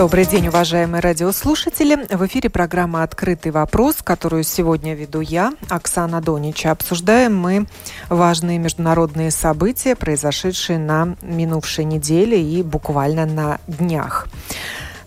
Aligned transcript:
Добрый 0.00 0.24
день, 0.24 0.48
уважаемые 0.48 1.02
радиослушатели. 1.02 2.06
В 2.08 2.26
эфире 2.26 2.48
программа 2.48 3.02
«Открытый 3.02 3.52
вопрос», 3.52 3.96
которую 4.02 4.44
сегодня 4.44 4.94
веду 4.94 5.20
я, 5.20 5.52
Оксана 5.68 6.22
Донича. 6.22 6.70
Обсуждаем 6.70 7.36
мы 7.36 7.66
важные 8.08 8.56
международные 8.56 9.30
события, 9.30 9.94
произошедшие 9.94 10.78
на 10.78 11.16
минувшей 11.20 11.84
неделе 11.84 12.42
и 12.42 12.62
буквально 12.62 13.26
на 13.26 13.58
днях. 13.66 14.26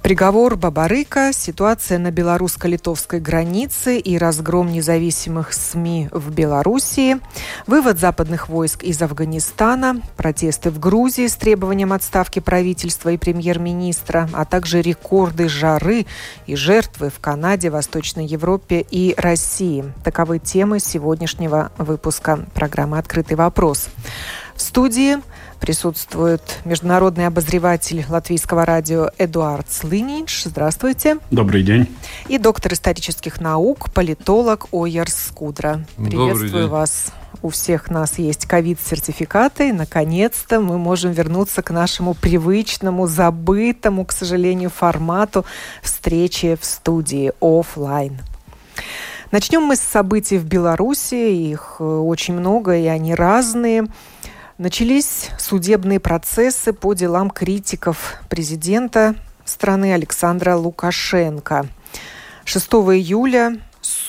Приговор 0.04 0.58
Бабарыка, 0.58 1.32
ситуация 1.32 1.98
на 1.98 2.12
белорусско-литовской 2.12 3.22
границе 3.22 3.98
и 3.98 4.18
разгром 4.18 4.70
независимых 4.70 5.54
СМИ 5.54 6.10
в 6.12 6.30
Белоруссии, 6.30 7.22
вывод 7.68 8.00
западных 8.00 8.50
войск 8.50 8.84
из 8.84 9.02
Афганистана, 9.02 10.02
протесты 10.18 10.72
в 10.72 10.80
Грузии 10.80 11.28
с 11.28 11.36
требованием 11.38 11.94
отставки 11.94 12.40
правительства 12.40 13.14
и 13.14 13.18
премьер-министра, 13.18 14.30
а 14.34 14.44
также 14.44 14.82
рекорды 14.82 15.48
жары 15.48 16.06
и 16.48 16.58
жертвы 16.58 17.10
в 17.10 17.22
Канаде, 17.22 17.70
Восточной 17.70 18.26
Европе 18.26 18.86
и 18.92 19.16
России. 19.16 19.86
Таковы 20.04 20.40
темы 20.40 20.82
сегодняшнего 20.82 21.72
выпуска 21.78 22.40
программы 22.54 22.98
«Открытый 22.98 23.38
вопрос». 23.38 23.88
В 24.54 24.62
студии 24.62 25.18
присутствует 25.64 26.60
международный 26.66 27.26
обозреватель 27.26 28.06
латвийского 28.10 28.66
радио 28.66 29.12
Эдуард 29.18 29.72
Слынич. 29.72 30.44
Здравствуйте. 30.44 31.20
Добрый 31.32 31.64
день. 31.64 31.88
И 32.28 32.38
доктор 32.38 32.74
исторических 32.74 33.40
наук, 33.40 33.90
политолог 33.94 34.68
Ойерс 34.74 35.16
Скудра. 35.28 35.86
Приветствую 35.96 36.68
вас. 36.68 37.14
У 37.42 37.48
всех 37.48 37.90
нас 37.90 38.20
есть 38.20 38.46
ковид-сертификаты, 38.46 39.70
и, 39.70 39.72
наконец-то, 39.72 40.60
мы 40.60 40.78
можем 40.78 41.14
вернуться 41.14 41.62
к 41.62 41.72
нашему 41.72 42.14
привычному, 42.14 43.08
забытому, 43.08 44.04
к 44.04 44.12
сожалению, 44.12 44.70
формату 44.70 45.46
встречи 45.82 46.58
в 46.60 46.66
студии 46.66 47.32
офлайн. 47.40 48.20
Начнем 49.32 49.62
мы 49.62 49.78
с 49.78 49.80
событий 49.80 50.38
в 50.38 50.46
Беларуси. 50.46 51.16
Их 51.16 51.78
э, 51.80 51.84
очень 51.84 52.34
много, 52.34 52.78
и 52.78 52.86
они 52.86 53.16
разные. 53.16 53.88
Начались 54.60 55.32
судебные 55.40 56.00
процессы 56.00 56.74
по 56.74 56.94
делам 56.94 57.32
критиков 57.32 58.18
президента 58.30 59.16
страны 59.46 59.94
Александра 59.94 60.56
Лукашенко. 60.56 61.66
6 62.46 62.68
июля 62.68 63.60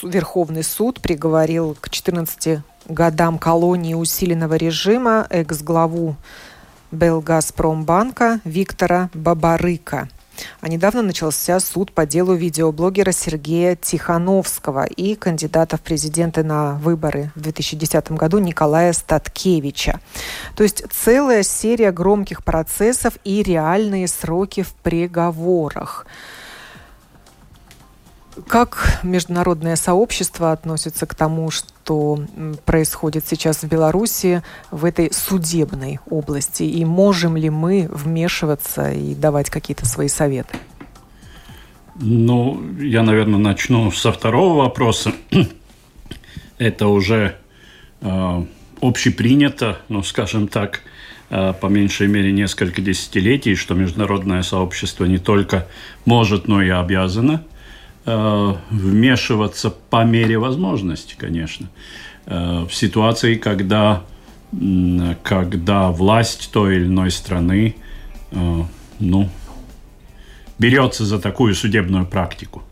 Верховный 0.03 0.63
суд 0.63 1.01
приговорил 1.01 1.75
к 1.81 1.89
14 1.89 2.59
годам 2.87 3.39
колонии 3.39 3.95
усиленного 3.95 4.53
режима 4.53 5.25
экс-главу 5.31 6.15
Белгазпромбанка 6.91 8.39
Виктора 8.43 9.09
Бабарыка. 9.15 10.09
А 10.61 10.67
недавно 10.67 11.01
начался 11.01 11.59
суд 11.59 11.91
по 11.91 12.05
делу 12.05 12.33
видеоблогера 12.33 13.11
Сергея 13.11 13.75
Тихановского 13.75 14.85
и 14.85 15.15
кандидата 15.15 15.77
в 15.77 15.81
президенты 15.81 16.43
на 16.43 16.75
выборы 16.75 17.31
в 17.35 17.41
2010 17.41 18.11
году 18.11 18.39
Николая 18.39 18.93
Статкевича. 18.93 19.99
То 20.55 20.63
есть 20.63 20.83
целая 20.91 21.43
серия 21.43 21.91
громких 21.91 22.43
процессов 22.43 23.17
и 23.23 23.43
реальные 23.43 24.07
сроки 24.07 24.63
в 24.63 24.73
приговорах. 24.73 26.05
Как 28.47 28.99
международное 29.03 29.77
сообщество 29.77 30.51
относится 30.51 31.05
к 31.05 31.15
тому, 31.15 31.51
что 31.51 32.19
происходит 32.65 33.25
сейчас 33.25 33.63
в 33.63 33.67
Беларуси 33.67 34.43
в 34.71 34.83
этой 34.83 35.13
судебной 35.13 35.99
области? 36.09 36.63
И 36.63 36.83
можем 36.83 37.37
ли 37.37 37.49
мы 37.49 37.87
вмешиваться 37.89 38.91
и 38.91 39.15
давать 39.15 39.49
какие-то 39.49 39.85
свои 39.85 40.09
советы? 40.09 40.57
Ну, 41.95 42.61
я, 42.77 43.03
наверное, 43.03 43.39
начну 43.39 43.89
со 43.91 44.11
второго 44.11 44.63
вопроса. 44.63 45.13
Это 46.57 46.87
уже 46.87 47.37
э, 48.01 48.45
общепринято, 48.81 49.79
ну, 49.87 50.03
скажем 50.03 50.49
так, 50.49 50.81
э, 51.29 51.53
по 51.53 51.67
меньшей 51.67 52.07
мере 52.07 52.33
несколько 52.33 52.81
десятилетий, 52.81 53.55
что 53.55 53.75
международное 53.75 54.41
сообщество 54.43 55.05
не 55.05 55.19
только 55.19 55.69
может, 56.03 56.49
но 56.49 56.61
и 56.61 56.67
обязано– 56.67 57.45
вмешиваться 58.05 59.69
по 59.71 60.03
мере 60.03 60.37
возможности, 60.37 61.15
конечно, 61.17 61.67
э, 62.25 62.65
в 62.69 62.73
ситуации, 62.73 63.35
когда, 63.35 64.03
когда 65.23 65.89
власть 65.91 66.51
той 66.51 66.75
или 66.75 66.85
иной 66.85 67.09
страны 67.09 67.75
э, 68.31 68.63
ну, 68.99 69.29
берется 70.59 71.05
за 71.05 71.19
такую 71.19 71.55
судебную 71.55 72.05
практику. 72.05 72.63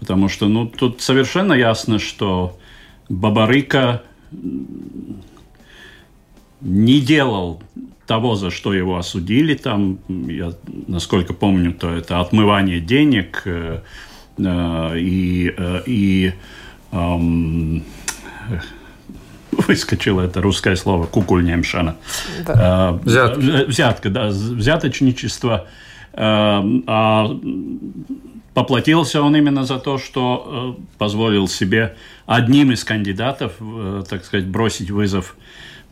Потому 0.00 0.28
что 0.28 0.48
ну, 0.48 0.66
тут 0.66 1.00
совершенно 1.00 1.52
ясно, 1.52 1.98
что 1.98 2.58
Бабарыка 3.08 4.02
не 6.60 7.00
делал 7.00 7.62
того, 8.06 8.34
за 8.34 8.50
что 8.50 8.74
его 8.74 8.98
осудили. 8.98 9.54
Там, 9.54 9.98
я, 10.08 10.52
насколько 10.86 11.32
помню, 11.34 11.72
то 11.72 11.90
это 11.90 12.20
отмывание 12.20 12.80
денег, 12.80 13.42
Э, 13.46 13.80
и, 14.38 15.54
э, 15.56 15.82
и 15.86 16.32
эм, 16.92 17.82
выскочило 19.52 20.22
это 20.22 20.40
русское 20.40 20.76
слово 20.76 21.06
кукульнемшана. 21.06 21.96
Да. 22.44 22.92
Э, 22.92 22.98
взятка. 23.02 23.64
Взятка, 23.66 24.10
да, 24.10 24.28
взяточничество. 24.28 25.66
А 26.18 27.28
поплатился 28.54 29.20
он 29.20 29.36
именно 29.36 29.64
за 29.64 29.78
то, 29.78 29.98
что 29.98 30.78
позволил 30.96 31.46
себе 31.46 31.94
одним 32.24 32.72
из 32.72 32.84
кандидатов, 32.84 33.52
так 34.08 34.24
сказать, 34.24 34.46
бросить 34.46 34.90
вызов 34.90 35.36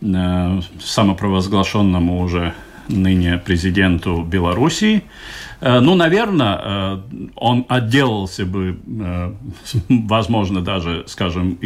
самопровозглашенному 0.00 2.22
уже 2.22 2.54
ныне 2.88 3.38
президенту 3.38 4.22
Белоруссии. 4.22 5.02
Э, 5.64 5.80
ну, 5.80 5.94
наверное, 5.94 6.60
э, 6.62 6.98
он 7.36 7.64
отделался 7.68 8.44
бы, 8.44 8.78
э, 8.86 9.32
возможно, 9.88 10.60
даже, 10.60 11.04
скажем, 11.06 11.58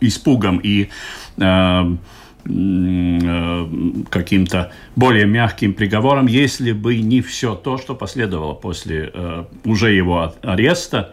испугом 0.00 0.60
и 0.62 0.88
каким-то 4.10 4.70
более 4.94 5.26
мягким 5.26 5.74
приговором, 5.74 6.26
если 6.28 6.70
бы 6.70 6.96
не 7.00 7.20
все 7.20 7.56
то, 7.56 7.76
что 7.76 7.96
последовало 7.96 8.54
после 8.54 9.12
уже 9.64 9.92
его 9.92 10.32
ареста, 10.42 11.12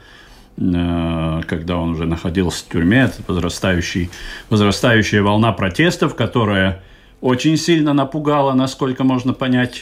когда 0.55 1.77
он 1.77 1.93
уже 1.93 2.05
находился 2.05 2.63
в 2.63 2.71
тюрьме, 2.71 3.05
это 3.05 3.23
возрастающий, 3.27 4.11
возрастающая 4.51 5.23
волна 5.23 5.53
протестов, 5.53 6.13
которая 6.13 6.83
очень 7.19 7.57
сильно 7.57 7.93
напугала, 7.93 8.53
насколько 8.53 9.03
можно 9.03 9.33
понять, 9.33 9.81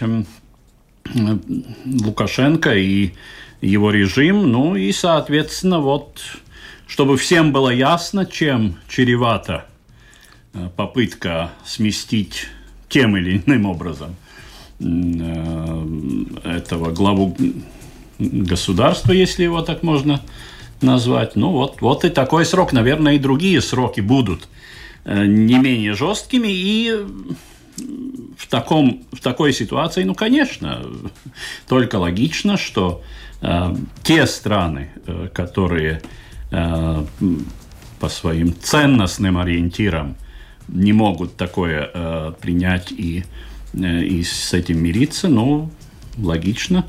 Лукашенко 1.86 2.76
и 2.76 3.12
его 3.62 3.92
режим. 3.92 4.52
Ну 4.52 4.76
и, 4.76 4.92
соответственно, 4.92 5.80
вот, 5.80 6.22
чтобы 6.88 7.18
всем 7.18 7.52
было 7.52 7.70
ясно, 7.70 8.26
чем 8.26 8.76
чревата 8.88 9.66
э, 10.54 10.70
попытка 10.76 11.52
сместить 11.66 12.48
тем 12.90 13.16
или 13.18 13.42
иным 13.46 13.66
образом 13.66 14.16
э, 14.80 15.86
этого 16.44 16.92
главу 16.92 17.36
государства, 18.20 19.14
если 19.14 19.44
его 19.44 19.62
так 19.62 19.84
можно 19.84 20.22
назвать. 20.82 21.36
Ну 21.36 21.52
вот, 21.52 21.82
вот 21.82 22.06
и 22.06 22.10
такой 22.10 22.46
срок. 22.46 22.74
Наверное, 22.74 23.14
и 23.14 23.20
другие 23.20 23.62
сроки 23.62 24.02
будут 24.02 24.48
э, 25.06 25.26
не 25.26 25.58
менее 25.58 25.94
жесткими. 25.94 26.48
И 26.50 27.06
в, 28.38 28.48
таком, 28.48 29.04
в 29.12 29.20
такой 29.20 29.54
ситуации, 29.54 30.04
ну, 30.04 30.16
конечно, 30.16 30.86
только 31.68 31.96
логично, 31.96 32.58
что 32.58 33.04
э, 33.42 33.76
те 34.04 34.26
страны, 34.28 34.90
э, 35.06 35.30
которые 35.34 36.02
э, 36.52 37.06
по 38.00 38.10
своим 38.10 38.56
ценностным 38.60 39.38
ориентирам 39.38 40.16
не 40.68 40.94
могут 40.94 41.38
такое 41.38 41.90
э, 41.94 42.34
принять 42.42 42.92
и, 42.92 43.24
э, 43.74 44.04
и 44.04 44.24
с 44.24 44.54
этим 44.54 44.84
мириться, 44.84 45.28
ну, 45.28 45.72
логично, 46.18 46.86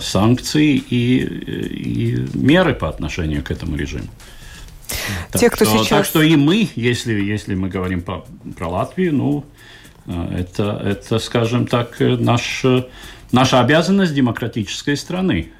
санкции 0.00 0.76
и, 0.76 1.24
и 1.24 2.26
меры 2.34 2.74
по 2.74 2.88
отношению 2.88 3.42
к 3.42 3.50
этому 3.50 3.76
режиму. 3.76 4.08
Те, 5.34 5.50
кто 5.50 5.64
что, 5.64 5.78
сейчас... 5.78 5.88
Так 5.88 6.06
что 6.06 6.22
и 6.22 6.36
мы, 6.36 6.68
если, 6.74 7.12
если 7.12 7.54
мы 7.54 7.68
говорим 7.68 8.02
по, 8.02 8.24
про 8.56 8.68
Латвию, 8.68 9.14
ну, 9.14 9.44
это, 10.06 10.80
это, 10.84 11.18
скажем 11.18 11.66
так, 11.66 11.96
наш, 12.00 12.64
наша 13.32 13.60
обязанность 13.60 14.14
демократической 14.14 14.96
страны. 14.96 15.52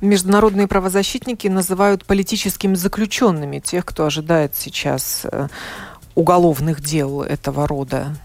Международные 0.00 0.66
правозащитники 0.66 1.48
называют 1.48 2.04
политическими 2.04 2.74
заключенными 2.74 3.58
тех, 3.58 3.84
кто 3.84 4.06
ожидает 4.06 4.54
сейчас 4.56 5.26
э, 5.30 5.48
уголовных 6.14 6.80
дел 6.80 7.22
этого 7.22 7.66
рода. 7.66 8.16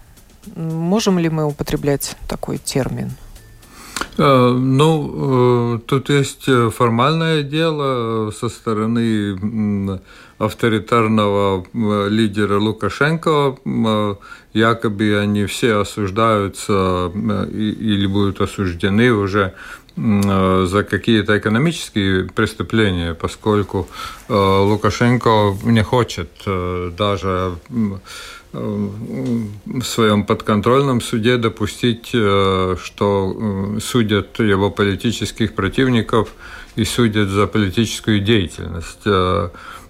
Можем 0.54 1.18
ли 1.18 1.28
мы 1.28 1.44
употреблять 1.44 2.16
такой 2.28 2.58
термин? 2.58 3.12
Э, 4.18 4.50
ну, 4.50 5.76
э, 5.76 5.78
тут 5.86 6.08
есть 6.08 6.48
формальное 6.74 7.42
дело 7.42 8.30
со 8.30 8.48
стороны 8.48 10.00
авторитарного 10.38 11.64
лидера 12.08 12.58
Лукашенко. 12.58 13.56
Якобы 14.52 15.18
они 15.18 15.44
все 15.46 15.80
осуждаются 15.80 17.10
или 17.14 18.06
будут 18.06 18.40
осуждены 18.40 19.12
уже 19.12 19.52
Э, 19.52 19.52
за 19.96 20.86
какие-то 20.88 21.38
экономические 21.38 22.24
преступления, 22.24 23.14
поскольку 23.14 23.88
э, 24.28 24.34
Лукашенко 24.34 25.56
не 25.64 25.82
хочет 25.82 26.30
э, 26.44 26.90
даже 26.96 27.54
в 28.52 29.82
своем 29.82 30.24
подконтрольном 30.24 31.00
суде 31.02 31.36
допустить, 31.36 32.06
что 32.08 33.76
судят 33.80 34.38
его 34.38 34.70
политических 34.70 35.54
противников 35.54 36.30
и 36.74 36.84
судят 36.84 37.28
за 37.28 37.46
политическую 37.48 38.20
деятельность. 38.20 39.04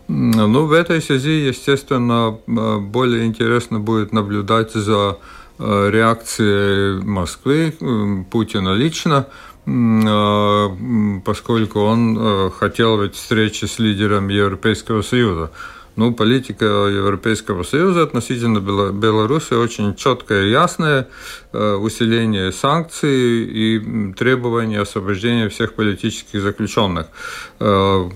Ну, 0.08 0.66
в 0.66 0.72
этой 0.72 1.00
связи, 1.00 1.46
естественно, 1.46 2.38
более 2.46 3.26
интересно 3.26 3.78
будет 3.78 4.12
наблюдать 4.12 4.72
за 4.72 5.18
реакцией 5.58 7.04
Москвы, 7.04 7.72
Путина 8.32 8.74
лично, 8.74 9.26
поскольку 11.24 11.80
он 11.80 12.16
э, 12.16 12.50
хотел 12.56 13.02
ведь 13.02 13.16
встречи 13.16 13.64
с 13.64 13.80
лидером 13.80 14.28
Европейского 14.28 15.02
Союза. 15.02 15.50
Ну, 15.96 16.12
политика 16.12 16.64
Европейского 16.64 17.64
Союза 17.64 18.02
относительно 18.02 18.60
Беларуси 18.60 19.54
очень 19.54 19.96
четкая 19.96 20.44
и 20.44 20.50
ясная. 20.50 21.08
Э, 21.52 21.74
усиление 21.74 22.52
санкций 22.52 23.42
и 23.44 24.12
требование 24.16 24.82
освобождения 24.82 25.48
всех 25.48 25.74
политических 25.74 26.42
заключенных. 26.42 27.08
Э, 27.58 28.08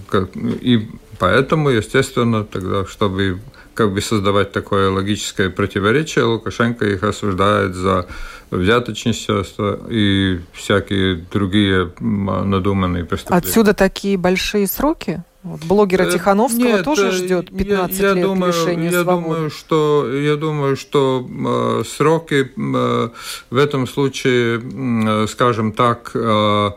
и 0.60 0.88
поэтому, 1.18 1.70
естественно, 1.70 2.44
тогда, 2.44 2.86
чтобы 2.86 3.40
как 3.74 3.92
бы 3.92 4.00
создавать 4.02 4.52
такое 4.52 4.90
логическое 4.90 5.48
противоречие, 5.48 6.24
Лукашенко 6.26 6.84
их 6.84 7.02
осуждает 7.02 7.74
за 7.74 8.06
взяточничество 8.50 9.78
и 9.88 10.40
всякие 10.52 11.16
другие 11.30 11.92
надуманные 12.00 13.04
преступления. 13.04 13.46
Отсюда 13.46 13.74
такие 13.74 14.16
большие 14.16 14.66
сроки? 14.66 15.22
Вот 15.42 15.64
блогера 15.64 16.02
э, 16.02 16.12
Тихановского 16.12 16.58
Нет, 16.58 16.84
тоже 16.84 17.08
э, 17.08 17.10
ждет 17.12 17.56
15 17.56 17.98
я, 17.98 18.08
я 18.08 18.14
лет 18.14 18.24
думаю, 18.24 18.52
лишения 18.52 18.90
я 18.90 19.02
свободы. 19.02 19.34
Думаю, 19.34 19.50
что, 19.50 20.12
я 20.12 20.36
думаю, 20.36 20.76
что 20.76 21.26
э, 21.26 21.82
сроки 21.88 22.52
э, 22.54 23.08
в 23.48 23.56
этом 23.56 23.86
случае, 23.86 24.60
э, 24.60 25.26
скажем 25.28 25.72
так, 25.72 26.10
э, 26.14 26.18
э, 26.18 26.70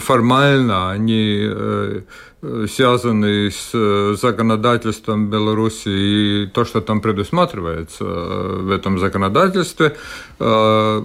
формально 0.00 0.90
они 0.90 1.40
э, 1.42 2.02
связанный 2.40 3.50
с 3.50 3.70
э, 3.74 4.14
законодательством 4.20 5.28
Беларуси 5.28 5.88
и 5.88 6.46
то, 6.46 6.64
что 6.64 6.80
там 6.80 7.00
предусматривается 7.00 8.04
э, 8.04 8.60
в 8.62 8.70
этом 8.70 8.98
законодательстве, 8.98 9.96
э, 10.38 11.02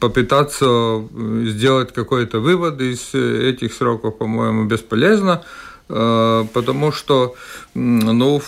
попытаться 0.00 1.04
сделать 1.44 1.92
какой-то 1.92 2.40
вывод 2.40 2.80
из 2.80 3.14
этих 3.14 3.72
сроков, 3.72 4.18
по-моему, 4.18 4.64
бесполезно. 4.64 5.44
Э, 5.88 6.44
потому 6.52 6.90
что 6.90 7.36
ну, 7.74 8.40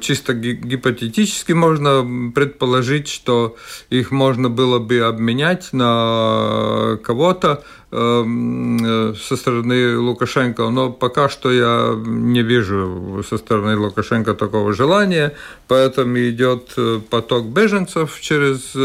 чисто 0.00 0.34
гипотетически 0.34 1.52
можно 1.52 2.06
предположить, 2.32 3.08
что 3.08 3.56
их 3.90 4.12
можно 4.12 4.48
было 4.48 4.78
бы 4.78 5.00
обменять 5.00 5.72
на 5.72 6.96
кого-то 7.02 7.64
э, 7.90 9.14
со 9.20 9.36
стороны 9.36 9.98
Лукашенко, 9.98 10.70
но 10.70 10.92
пока 10.92 11.28
что 11.28 11.50
я 11.50 11.92
не 12.06 12.42
вижу 12.42 13.24
со 13.28 13.38
стороны 13.38 13.76
Лукашенко 13.76 14.34
такого 14.34 14.72
желания, 14.72 15.32
поэтому 15.66 16.18
идет 16.28 16.72
э, 16.76 17.00
поток 17.10 17.46
беженцев 17.46 18.20
через 18.20 18.76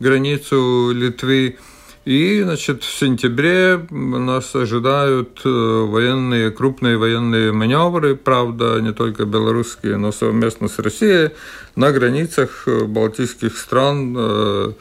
границу 0.00 0.90
Литвы, 0.92 1.58
и, 2.06 2.40
значит, 2.40 2.84
в 2.84 2.98
сентябре 2.98 3.84
нас 3.90 4.54
ожидают 4.54 5.40
э, 5.44 5.48
военные, 5.48 6.52
крупные 6.52 6.96
военные 6.98 7.50
маневры, 7.50 8.14
правда, 8.14 8.80
не 8.80 8.92
только 8.92 9.24
белорусские, 9.24 9.96
но 9.96 10.12
совместно 10.12 10.68
с 10.68 10.78
Россией, 10.78 11.30
на 11.74 11.90
границах 11.90 12.62
э, 12.68 12.84
балтийских 12.84 13.58
стран 13.58 14.14
э, 14.16 14.72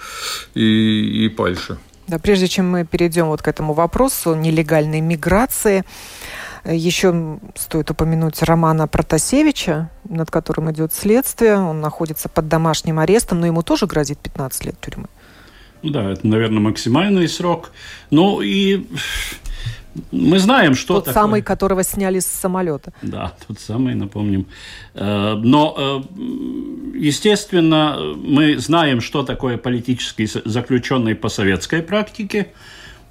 и, 0.53 1.25
и 1.25 1.29
Польши. 1.29 1.79
Да, 2.05 2.19
прежде 2.19 2.47
чем 2.47 2.69
мы 2.69 2.85
перейдем 2.85 3.25
вот 3.25 3.41
к 3.41 3.47
этому 3.47 3.73
вопросу 3.73 4.35
нелегальной 4.35 5.01
миграции, 5.01 5.83
еще 6.63 7.39
стоит 7.55 7.89
упомянуть 7.89 8.43
Романа 8.43 8.87
Протасевича, 8.87 9.89
над 10.07 10.29
которым 10.29 10.71
идет 10.71 10.93
следствие. 10.93 11.57
Он 11.57 11.81
находится 11.81 12.29
под 12.29 12.47
домашним 12.47 12.99
арестом, 12.99 13.39
но 13.39 13.47
ему 13.47 13.63
тоже 13.63 13.87
грозит 13.87 14.19
15 14.19 14.65
лет 14.65 14.75
тюрьмы. 14.79 15.07
Да, 15.91 16.11
это, 16.11 16.27
наверное, 16.27 16.59
максимальный 16.59 17.27
срок. 17.27 17.71
Ну 18.11 18.41
и 18.41 18.85
мы 20.11 20.39
знаем, 20.39 20.75
что 20.75 20.95
Тот 20.95 21.05
такое. 21.05 21.21
самый, 21.21 21.41
которого 21.41 21.83
сняли 21.83 22.19
с 22.19 22.25
самолета. 22.25 22.91
Да, 23.01 23.33
тот 23.47 23.59
самый, 23.59 23.95
напомним. 23.95 24.45
Э, 24.93 25.35
но, 25.35 25.75
э, 25.77 26.97
естественно, 26.97 27.97
мы 28.15 28.57
знаем, 28.57 29.01
что 29.01 29.23
такое 29.23 29.57
политический 29.57 30.27
заключенный 30.45 31.15
по 31.15 31.29
советской 31.29 31.81
практике. 31.81 32.47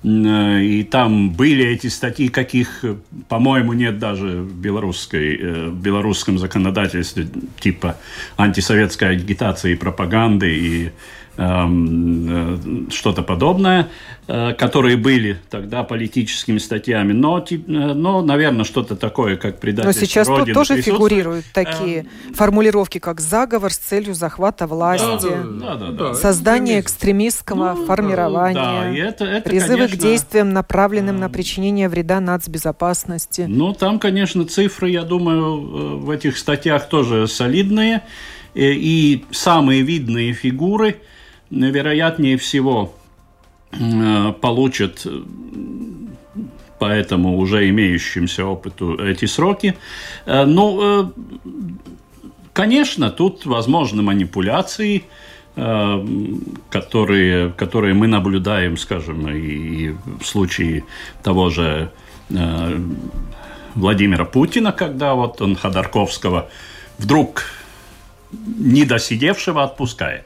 Э, 0.02 0.60
и 0.60 0.84
там 0.84 1.30
были 1.30 1.64
эти 1.64 1.86
статьи, 1.86 2.28
каких, 2.28 2.84
по-моему, 3.28 3.72
нет 3.72 3.98
даже 3.98 4.42
в, 4.42 4.54
белорусской, 4.54 5.70
в 5.70 5.80
белорусском 5.80 6.38
законодательстве, 6.38 7.26
типа 7.60 7.96
антисоветской 8.36 9.10
агитации 9.10 9.72
и 9.72 9.76
пропаганды 9.76 10.54
и 10.54 10.90
что-то 11.36 13.22
подобное, 13.22 13.88
э, 14.28 14.52
которые 14.52 14.96
были 14.96 15.38
тогда 15.50 15.82
политическими 15.82 16.58
статьями, 16.58 17.12
но, 17.12 17.44
э, 17.50 17.56
но 17.66 18.22
наверное, 18.22 18.64
что-то 18.64 18.94
такое, 18.94 19.36
как 19.36 19.58
предательство 19.58 20.00
Но 20.00 20.06
сейчас 20.06 20.28
Родины 20.28 20.46
тут 20.46 20.54
тоже 20.54 20.80
фигурируют 20.80 21.44
такие 21.52 22.02
э, 22.02 22.34
формулировки, 22.34 22.98
как 22.98 23.20
заговор 23.20 23.72
с 23.72 23.78
целью 23.78 24.14
захвата 24.14 24.68
власти, 24.68 25.28
да, 25.60 25.74
да, 25.74 25.90
да, 25.90 26.14
создание 26.14 26.78
экстремистского 26.78 27.74
ну, 27.74 27.84
формирования, 27.84 28.54
да, 28.54 28.90
и 28.92 28.98
это, 28.98 29.24
это, 29.24 29.48
призывы 29.48 29.78
конечно, 29.78 29.96
к 29.96 30.00
действиям, 30.00 30.52
направленным 30.52 31.16
э, 31.16 31.20
на 31.20 31.28
причинение 31.28 31.88
вреда 31.88 32.20
нацбезопасности. 32.20 33.46
Ну, 33.48 33.72
там, 33.72 33.98
конечно, 33.98 34.44
цифры, 34.46 34.90
я 34.90 35.02
думаю, 35.02 35.98
в 35.98 36.10
этих 36.10 36.38
статьях 36.38 36.88
тоже 36.88 37.26
солидные, 37.26 38.02
и 38.54 39.24
самые 39.32 39.82
видные 39.82 40.32
фигуры– 40.32 40.98
вероятнее 41.54 42.36
всего 42.36 42.94
э, 43.72 44.32
получат 44.40 45.06
э, 45.06 45.22
по 46.78 46.86
этому 46.86 47.38
уже 47.38 47.68
имеющимся 47.68 48.44
опыту 48.44 48.96
эти 48.98 49.26
сроки. 49.26 49.76
Э, 50.26 50.44
ну, 50.44 51.12
конечно, 52.52 53.10
тут 53.10 53.46
возможны 53.46 54.02
манипуляции, 54.02 55.04
которые, 56.68 57.52
которые 57.52 57.94
мы 57.94 58.08
наблюдаем, 58.08 58.76
скажем, 58.76 59.28
и 59.28 59.94
в 60.20 60.24
случае 60.24 60.82
того 61.22 61.50
же 61.50 61.92
Владимира 63.76 64.24
Путина, 64.24 64.72
когда 64.72 65.14
вот 65.14 65.40
он 65.40 65.54
Ходорковского 65.54 66.48
вдруг 66.98 67.44
недосидевшего 68.32 69.62
отпускает. 69.62 70.24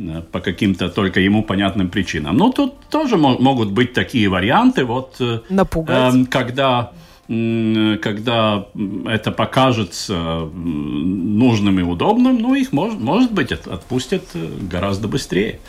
Э, 0.00 0.22
по 0.32 0.40
каким-то 0.40 0.88
только 0.88 1.20
ему 1.20 1.42
понятным 1.42 1.88
причинам. 1.88 2.36
Ну, 2.36 2.52
тут 2.52 2.74
тоже 2.90 3.16
могут 3.16 3.70
быть 3.70 3.92
такие 3.92 4.28
варианты, 4.28 4.84
вот, 4.84 5.16
э, 5.20 5.40
Напугать. 5.50 6.14
Э, 6.14 6.24
когда 6.30 6.92
когда 8.02 8.66
это 9.06 9.30
покажется 9.30 10.48
нужным 10.52 11.78
и 11.78 11.82
удобным, 11.84 12.38
ну, 12.40 12.56
их, 12.56 12.72
может, 12.72 12.98
может 12.98 13.30
быть, 13.30 13.52
отпустят 13.52 14.24
гораздо 14.72 15.06
быстрее. 15.06 15.60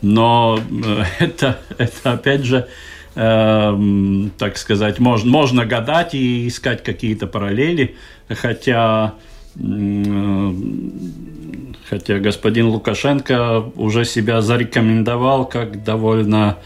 Но 0.00 0.60
это, 1.18 1.58
это 1.76 2.12
опять 2.12 2.44
же, 2.44 2.68
э, 3.16 4.28
так 4.38 4.58
сказать, 4.58 5.00
можно, 5.00 5.28
можно 5.28 5.66
гадать 5.66 6.14
и 6.14 6.46
искать 6.46 6.84
какие-то 6.84 7.26
параллели, 7.26 7.96
хотя 8.28 9.14
хотя 11.88 12.18
господин 12.18 12.68
Лукашенко 12.68 13.72
уже 13.76 14.04
себя 14.04 14.40
зарекомендовал 14.40 15.46
как 15.46 15.82
довольно, 15.84 16.58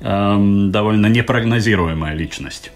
эм, 0.00 0.70
довольно 0.70 1.06
непрогнозируемая 1.06 2.14
личность. 2.14 2.70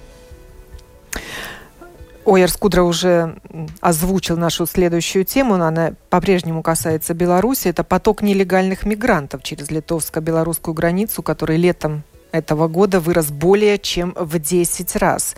Ойер 2.25 2.51
Скудра 2.51 2.83
уже 2.83 3.37
озвучил 3.81 4.39
нашу 4.39 4.67
следующую 4.67 5.27
тему, 5.27 5.55
она 5.55 5.93
по-прежнему 6.09 6.63
касается 6.63 7.13
Беларуси. 7.13 7.69
Это 7.69 7.85
поток 7.85 8.23
нелегальных 8.23 8.87
мигрантов 8.87 9.43
через 9.43 9.71
литовско-белорусскую 9.71 10.73
границу, 10.73 11.23
который 11.23 11.59
летом 11.59 12.03
этого 12.33 12.67
года 12.67 12.99
вырос 12.99 13.31
более 13.31 13.79
чем 13.79 14.15
в 14.17 14.39
10 14.39 14.97
раз. 14.97 15.37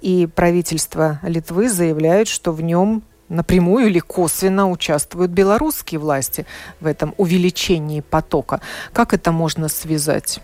И 0.00 0.26
правительство 0.26 1.20
Литвы 1.22 1.68
заявляет, 1.68 2.28
что 2.28 2.52
в 2.52 2.62
нем 2.62 3.02
напрямую 3.28 3.88
или 3.88 3.98
косвенно 3.98 4.70
участвуют 4.70 5.30
белорусские 5.30 6.00
власти 6.00 6.46
в 6.80 6.86
этом 6.86 7.14
увеличении 7.16 8.00
потока. 8.00 8.60
Как 8.92 9.14
это 9.14 9.32
можно 9.32 9.68
связать? 9.68 10.40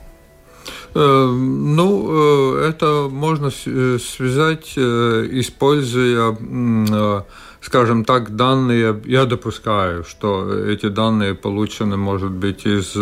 Э, 0.95 1.27
ну, 1.27 2.57
э, 2.59 2.69
это 2.69 3.09
можно 3.11 3.47
э, 3.49 3.99
связать, 3.99 4.77
используя, 4.77 6.37
скажем 7.61 8.05
так, 8.05 8.37
данные. 8.37 9.01
Я 9.05 9.25
допускаю, 9.27 10.05
что 10.05 10.53
эти 10.53 10.89
данные 10.89 11.35
получены, 11.35 11.97
может 11.97 12.31
быть, 12.31 12.67
из 12.67 12.97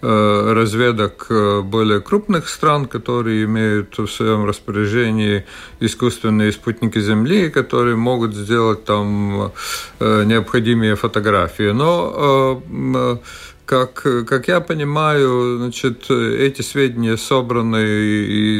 разведок 0.00 1.26
более 1.64 2.00
крупных 2.00 2.48
стран, 2.48 2.86
которые 2.86 3.44
имеют 3.44 3.98
в 3.98 4.06
своем 4.08 4.44
распоряжении 4.46 5.44
искусственные 5.80 6.52
спутники 6.52 7.00
Земли, 7.00 7.50
которые 7.50 7.96
могут 7.96 8.34
сделать 8.34 8.84
там 8.84 9.52
необходимые 10.00 10.96
фотографии. 10.96 11.72
Но 11.72 13.20
как, 13.64 14.02
как 14.28 14.48
я 14.48 14.60
понимаю, 14.60 15.58
значит, 15.58 16.10
эти 16.10 16.62
сведения 16.62 17.16
собраны 17.16 17.84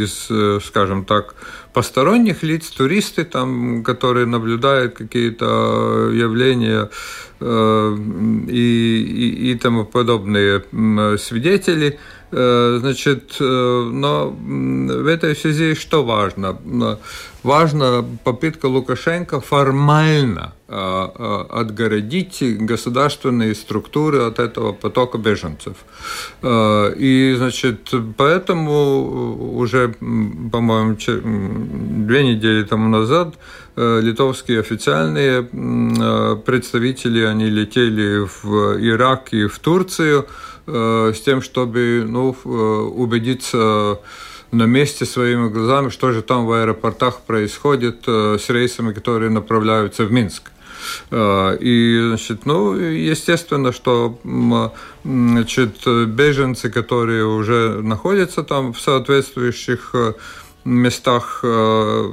из, 0.04 0.28
скажем 0.64 1.04
так, 1.04 1.34
посторонних 1.72 2.42
лиц, 2.42 2.70
туристы, 2.70 3.24
там, 3.24 3.82
которые 3.82 4.26
наблюдают 4.26 4.94
какие-то 4.94 6.10
явления 6.12 6.90
э, 7.40 7.96
и, 8.48 9.02
и, 9.02 9.52
и 9.52 9.58
тому 9.58 9.84
подобные 9.84 10.64
свидетели. 11.18 11.98
Э, 12.34 12.78
значит, 12.80 13.36
э, 13.40 13.44
но 13.44 14.30
в 14.30 15.06
этой 15.06 15.36
связи 15.36 15.74
что 15.74 16.02
важно? 16.02 16.56
Важна 17.42 18.04
попытка 18.24 18.66
Лукашенко 18.66 19.40
формально 19.40 20.54
э, 20.66 21.44
отгородить 21.50 22.42
государственные 22.66 23.54
структуры 23.54 24.22
от 24.22 24.38
этого 24.38 24.72
потока 24.72 25.18
беженцев. 25.18 25.76
И, 26.42 27.34
значит, 27.36 27.90
поэтому 28.16 29.58
уже, 29.58 29.94
по-моему, 30.52 30.96
две 30.96 32.24
недели 32.24 32.62
тому 32.62 32.88
назад 32.88 33.34
литовские 33.76 34.60
официальные 34.60 35.44
представители, 36.44 37.22
они 37.22 37.46
летели 37.46 38.26
в 38.42 38.76
Ирак 38.78 39.32
и 39.32 39.46
в 39.46 39.58
Турцию, 39.58 40.26
Э, 40.66 41.12
с 41.14 41.20
тем, 41.20 41.42
чтобы 41.42 42.04
ну, 42.06 42.36
э, 42.44 42.48
убедиться 42.48 43.98
на 44.52 44.64
месте 44.64 45.04
своими 45.04 45.48
глазами, 45.48 45.88
что 45.88 46.12
же 46.12 46.22
там 46.22 46.46
в 46.46 46.52
аэропортах 46.52 47.22
происходит 47.22 48.04
э, 48.06 48.38
с 48.38 48.48
рейсами, 48.48 48.92
которые 48.92 49.30
направляются 49.30 50.04
в 50.04 50.12
Минск. 50.12 50.50
И, 51.12 52.04
значит, 52.08 52.44
ну, 52.44 52.74
естественно, 52.74 53.70
что 53.70 54.18
значит, 55.04 55.86
беженцы, 55.86 56.70
которые 56.70 57.24
уже 57.24 57.80
находятся 57.82 58.42
там 58.42 58.72
в 58.72 58.80
соответствующих 58.80 59.94
местах, 60.64 61.40
э, 61.42 62.10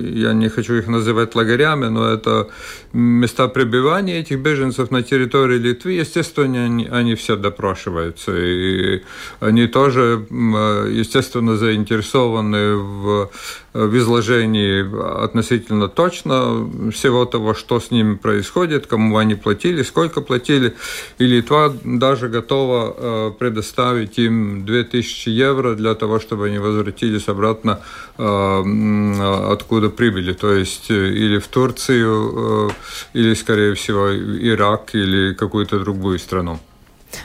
я 0.00 0.32
не 0.32 0.48
хочу 0.48 0.74
их 0.74 0.88
называть 0.88 1.34
лагерями, 1.34 1.86
но 1.86 2.08
это 2.08 2.48
места 2.92 3.48
пребывания 3.48 4.20
этих 4.20 4.38
беженцев 4.38 4.90
на 4.90 5.02
территории 5.02 5.58
Литвы, 5.58 5.92
естественно, 5.92 6.64
они, 6.64 6.86
они 6.86 7.14
все 7.14 7.36
допрашиваются, 7.36 8.32
и 8.36 9.02
они 9.40 9.66
тоже, 9.66 10.26
естественно, 10.30 11.56
заинтересованы 11.56 12.76
в, 12.76 13.30
в 13.72 13.96
изложении 13.96 15.24
относительно 15.24 15.88
точно 15.88 16.90
всего 16.90 17.24
того, 17.24 17.54
что 17.54 17.80
с 17.80 17.90
ними 17.90 18.14
происходит, 18.14 18.86
кому 18.86 19.16
они 19.16 19.34
платили, 19.34 19.82
сколько 19.82 20.20
платили, 20.20 20.74
и 21.18 21.26
Литва 21.26 21.72
даже 21.84 22.28
готова 22.28 22.94
э, 22.96 23.30
предоставить 23.38 24.18
им 24.18 24.64
2000 24.66 25.28
евро 25.28 25.74
для 25.74 25.94
того, 25.94 26.20
чтобы 26.20 26.46
они 26.46 26.58
возвратились 26.58 27.28
обратно 27.28 27.80
э, 28.18 29.52
откуда 29.52 29.88
прибыли. 29.88 30.32
То 30.32 30.52
есть 30.52 30.90
э, 30.90 31.08
или 31.08 31.38
в 31.38 31.48
Турцию, 31.48 32.68
э, 32.68 33.18
или, 33.18 33.34
скорее 33.34 33.74
всего, 33.74 34.14
Ирак 34.14 34.94
или 34.94 35.34
какую-то 35.34 35.78
другую 35.78 36.18
страну. 36.18 36.60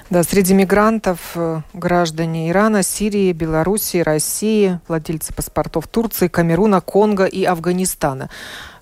Да, 0.09 0.23
среди 0.23 0.53
мигрантов 0.53 1.35
граждане 1.73 2.49
Ирана, 2.49 2.83
Сирии, 2.83 3.31
Белоруссии, 3.31 3.99
России, 3.99 4.79
владельцы 4.87 5.33
паспортов 5.33 5.87
Турции, 5.87 6.27
Камеруна, 6.27 6.81
Конго 6.81 7.25
и 7.25 7.43
Афганистана. 7.43 8.29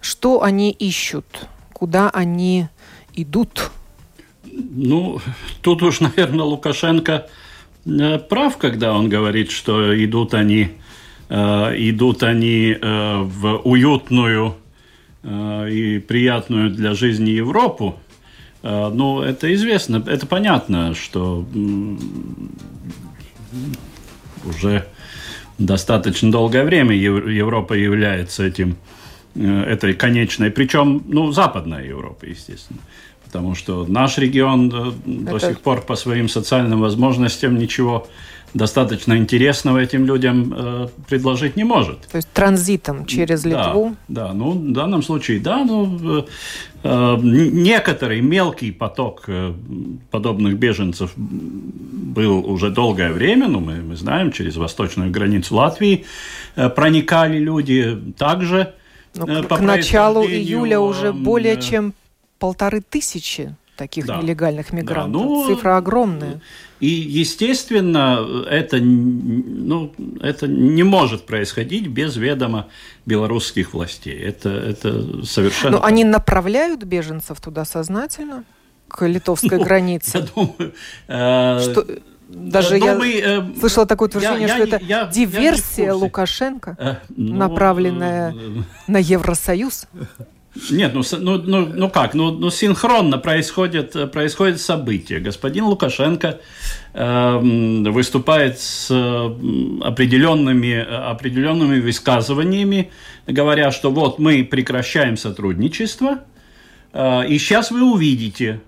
Что 0.01 0.43
они 0.43 0.71
ищут? 0.71 1.47
Куда 1.73 2.09
они 2.09 2.67
идут? 3.13 3.71
Ну, 4.51 5.19
тут 5.61 5.83
уж, 5.83 5.99
наверное, 5.99 6.45
Лукашенко 6.45 7.27
прав, 8.29 8.57
когда 8.57 8.93
он 8.93 9.09
говорит, 9.09 9.51
что 9.51 10.03
идут 10.03 10.33
они 10.33 10.71
Э, 11.27 11.73
идут 11.75 12.21
они 12.21 12.77
э, 12.79 13.17
в 13.23 13.57
уютную 13.63 14.55
э, 15.23 15.69
и 15.71 15.99
приятную 15.99 16.69
для 16.69 16.93
жизни 16.93 17.31
Европу, 17.31 17.99
ну, 18.65 19.21
это 19.21 19.53
известно, 19.53 20.03
это 20.07 20.25
понятно, 20.25 20.95
что 20.95 21.45
уже 24.43 24.87
достаточно 25.59 26.31
долгое 26.31 26.63
время 26.63 26.95
Европа 26.95 27.73
является 27.73 28.43
этим, 28.43 28.77
этой 29.35 29.93
конечной, 29.93 30.49
причем, 30.49 31.03
ну, 31.07 31.31
Западная 31.31 31.85
Европа, 31.85 32.25
естественно. 32.25 32.79
Потому 33.25 33.53
что 33.53 33.85
наш 33.85 34.17
регион 34.17 34.67
это... 34.67 34.93
до 35.05 35.39
сих 35.39 35.59
пор 35.59 35.81
по 35.81 35.95
своим 35.95 36.27
социальным 36.27 36.79
возможностям 36.79 37.57
ничего 37.57 38.07
достаточно 38.55 39.17
интересного 39.17 39.79
этим 39.79 40.05
людям 40.05 40.53
э, 40.55 40.87
предложить 41.09 41.57
не 41.57 41.65
может. 41.65 42.01
То 42.07 42.17
есть 42.17 42.29
транзитом 42.33 43.05
через 43.05 43.45
Литву? 43.45 43.95
Да, 44.07 44.27
да 44.27 44.33
ну 44.33 44.51
в 44.51 44.71
данном 44.71 45.03
случае 45.03 45.39
да, 45.39 45.65
ну 45.65 46.19
э, 46.19 46.23
э, 46.83 47.17
некоторый 47.21 48.21
мелкий 48.21 48.71
поток 48.71 49.25
э, 49.27 49.53
подобных 50.09 50.57
беженцев 50.57 51.11
был 51.17 52.49
уже 52.49 52.69
долгое 52.69 53.11
время, 53.11 53.49
ну 53.49 53.59
мы, 53.59 53.81
мы 53.81 53.97
знаем, 53.97 54.31
через 54.31 54.55
восточную 54.55 55.11
границу 55.11 55.55
Латвии 55.55 56.05
э, 56.55 56.69
проникали 56.69 57.37
люди 57.37 57.97
также. 58.17 58.73
Ну, 59.15 59.27
э, 59.27 59.43
к 59.43 59.59
началу 59.59 60.23
июля 60.23 60.79
уже 60.79 61.11
более 61.11 61.61
чем 61.61 61.93
полторы 62.39 62.81
тысячи 62.81 63.53
таких 63.75 64.05
да. 64.05 64.17
нелегальных 64.17 64.73
мигрантов. 64.73 65.11
Да, 65.11 65.27
ну, 65.27 65.47
Цифра 65.47 65.77
огромная. 65.77 66.41
И, 66.79 66.87
естественно, 66.87 68.25
это, 68.49 68.77
ну, 68.77 69.93
это 70.21 70.47
не 70.47 70.83
может 70.83 71.25
происходить 71.25 71.87
без 71.87 72.15
ведома 72.15 72.67
белорусских 73.05 73.73
властей. 73.73 74.17
Это, 74.17 74.49
это 74.49 75.23
совершенно... 75.25 75.77
Но 75.77 75.83
они 75.83 76.03
направляют 76.03 76.83
беженцев 76.83 77.39
туда 77.39 77.65
сознательно? 77.65 78.43
К 78.87 79.07
литовской 79.07 79.57
ну, 79.57 79.63
границе? 79.63 80.17
Я 80.19 80.25
думаю... 80.35 80.73
Э, 81.07 81.59
что... 81.61 81.85
Даже 82.27 82.77
я, 82.77 82.93
думаю, 82.93 83.11
я 83.11 83.37
э, 83.37 83.59
слышала 83.59 83.85
такое 83.85 84.09
утверждение, 84.09 84.47
я, 84.47 84.55
что 84.55 84.57
я, 84.57 84.63
это 84.63 84.85
я, 84.85 85.05
диверсия 85.05 85.85
я 85.85 85.95
Лукашенко, 85.95 86.75
э, 86.79 86.95
ну, 87.15 87.35
направленная 87.35 88.33
э, 88.33 88.61
на 88.87 88.97
Евросоюз. 88.97 89.87
Нет, 90.71 90.93
ну, 90.93 91.01
ну, 91.19 91.37
ну, 91.37 91.65
ну 91.65 91.89
как, 91.89 92.13
ну, 92.13 92.31
ну 92.31 92.49
синхронно 92.49 93.17
происходит, 93.17 94.11
происходит 94.11 94.61
событие. 94.61 95.19
Господин 95.19 95.65
Лукашенко 95.65 96.39
э, 96.93 97.39
выступает 97.89 98.59
с 98.59 98.89
определенными, 98.89 100.79
определенными 100.79 101.81
высказываниями, 101.81 102.89
говоря, 103.27 103.71
что 103.71 103.91
вот 103.91 104.17
мы 104.17 104.45
прекращаем 104.45 105.17
сотрудничество, 105.17 106.19
э, 106.93 107.27
и 107.27 107.37
сейчас 107.37 107.71
вы 107.71 107.83
увидите, 107.83 108.61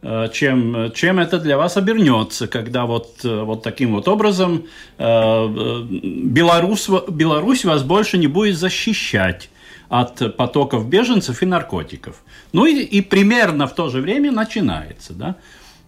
э, 0.00 0.28
чем, 0.32 0.90
чем 0.94 1.18
это 1.18 1.38
для 1.38 1.58
вас 1.58 1.76
обернется, 1.76 2.46
когда 2.46 2.86
вот, 2.86 3.22
э, 3.24 3.42
вот 3.42 3.62
таким 3.62 3.92
вот 3.92 4.08
образом 4.08 4.64
Беларусь, 4.98 6.88
Беларусь 7.10 7.66
вас 7.66 7.82
больше 7.82 8.16
не 8.16 8.26
будет 8.26 8.56
защищать 8.56 9.50
от 9.88 10.36
потоков 10.36 10.88
беженцев 10.88 11.42
и 11.42 11.46
наркотиков. 11.46 12.22
Ну 12.52 12.66
и, 12.66 12.82
и 12.82 13.00
примерно 13.00 13.66
в 13.66 13.74
то 13.74 13.88
же 13.88 14.00
время 14.00 14.32
начинается, 14.32 15.12
да, 15.12 15.36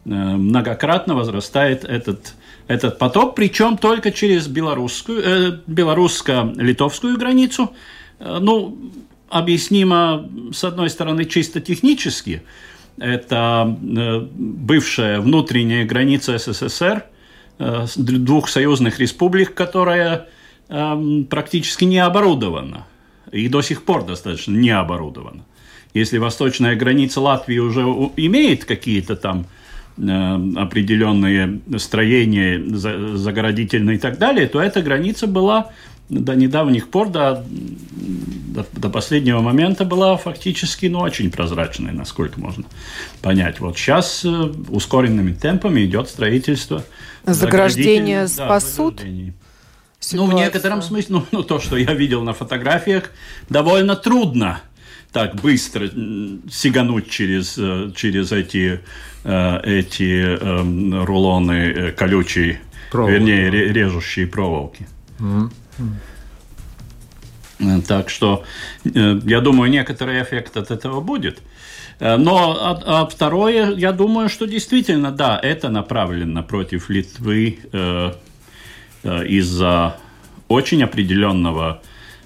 многократно 0.04 1.14
возрастает 1.14 1.84
этот, 1.84 2.34
этот 2.66 2.98
поток, 2.98 3.34
причем 3.34 3.76
только 3.76 4.10
через 4.10 4.46
белорусскую, 4.46 5.22
э, 5.22 5.58
белорусско-литовскую 5.66 7.18
границу. 7.18 7.72
Ну, 8.20 8.78
объяснимо, 9.28 10.28
с 10.52 10.64
одной 10.64 10.90
стороны, 10.90 11.24
чисто 11.24 11.60
технически. 11.60 12.42
Это 12.98 13.76
э, 13.80 14.26
бывшая 14.32 15.20
внутренняя 15.20 15.84
граница 15.84 16.38
СССР, 16.38 17.04
э, 17.58 17.86
двух 17.96 18.48
союзных 18.48 18.98
республик, 18.98 19.54
которая 19.54 20.28
эм, 20.68 21.24
практически 21.24 21.84
не 21.84 21.98
оборудована 21.98 22.86
и 23.32 23.48
до 23.48 23.62
сих 23.62 23.84
пор 23.84 24.04
достаточно 24.04 24.52
не 24.52 24.70
оборудована. 24.70 25.44
Если 25.94 26.18
восточная 26.18 26.76
граница 26.76 27.20
Латвии 27.20 27.58
уже 27.58 27.80
имеет 28.16 28.64
какие-то 28.64 29.16
там 29.16 29.46
э, 29.96 30.38
определенные 30.56 31.60
строения 31.78 32.62
заградительные 33.16 33.96
и 33.96 34.00
так 34.00 34.18
далее, 34.18 34.46
то 34.46 34.60
эта 34.60 34.82
граница 34.82 35.26
была 35.26 35.70
до 36.08 36.34
недавних 36.34 36.88
пор, 36.88 37.10
до, 37.10 37.44
до, 37.50 38.66
до 38.72 38.88
последнего 38.88 39.40
момента 39.40 39.84
была 39.84 40.16
фактически 40.16 40.86
ну, 40.86 41.00
очень 41.00 41.30
прозрачной, 41.30 41.92
насколько 41.92 42.40
можно 42.40 42.64
понять. 43.20 43.60
Вот 43.60 43.76
сейчас 43.76 44.24
э, 44.24 44.28
ускоренными 44.70 45.32
темпами 45.32 45.84
идет 45.84 46.08
строительство. 46.08 46.84
Заграждения 47.24 48.26
спасут? 48.26 48.96
Да, 48.96 49.32
ну, 50.12 50.26
в 50.26 50.34
некотором 50.34 50.82
смысле, 50.82 51.16
ну, 51.16 51.26
ну, 51.32 51.42
то, 51.42 51.60
что 51.60 51.76
я 51.76 51.94
видел 51.94 52.22
на 52.22 52.32
фотографиях, 52.32 53.10
довольно 53.48 53.96
трудно 53.96 54.60
так 55.12 55.36
быстро 55.36 55.88
сигануть 56.50 57.08
через, 57.10 57.56
э, 57.58 57.92
через 57.96 58.32
эти, 58.32 58.80
э, 59.24 59.60
эти 59.64 60.36
эм, 60.38 61.04
рулоны 61.04 61.92
колючей, 61.92 62.58
Проволоки. 62.90 63.14
вернее, 63.14 63.50
режущие 63.50 64.26
проволоки. 64.26 64.86
Mm-hmm. 65.18 65.50
Так 67.86 68.10
что, 68.10 68.44
э, 68.84 69.20
я 69.24 69.40
думаю, 69.40 69.70
некоторый 69.70 70.22
эффект 70.22 70.56
от 70.56 70.70
этого 70.70 71.00
будет. 71.00 71.40
Э, 72.00 72.16
но 72.16 72.56
а, 72.60 72.82
а 72.84 73.06
второе, 73.06 73.74
я 73.74 73.92
думаю, 73.92 74.28
что 74.28 74.46
действительно, 74.46 75.10
да, 75.10 75.38
это 75.42 75.68
направлено 75.68 76.42
против 76.42 76.88
Литвы 76.88 77.58
э, 77.72 78.12
э, 78.12 78.12
из-за 79.04 79.96
очень 80.48 80.82
определенного, 80.82 81.82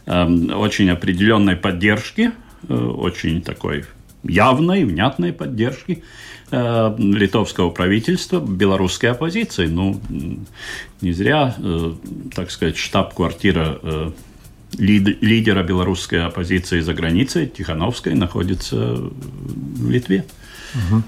э, 0.06 0.24
очень 0.54 0.90
определенной 0.90 1.56
поддержки, 1.56 2.32
э, 2.68 2.74
очень 2.74 3.42
такой 3.42 3.84
явной, 4.22 4.84
внятной 4.84 5.32
поддержки 5.32 6.02
э, 6.50 6.94
литовского 6.98 7.70
правительства, 7.70 8.40
белорусской 8.40 9.10
оппозиции. 9.10 9.66
Ну, 9.66 10.00
не 11.00 11.12
зря, 11.12 11.54
э, 11.58 11.94
так 12.34 12.50
сказать, 12.50 12.76
штаб-квартира 12.76 13.78
э, 13.82 14.10
лидера 14.78 15.62
белорусской 15.62 16.24
оппозиции 16.24 16.80
за 16.80 16.94
границей, 16.94 17.46
Тихановской, 17.46 18.14
находится 18.14 18.96
в 18.96 19.90
Литве. 19.90 20.24
Угу. 20.74 21.02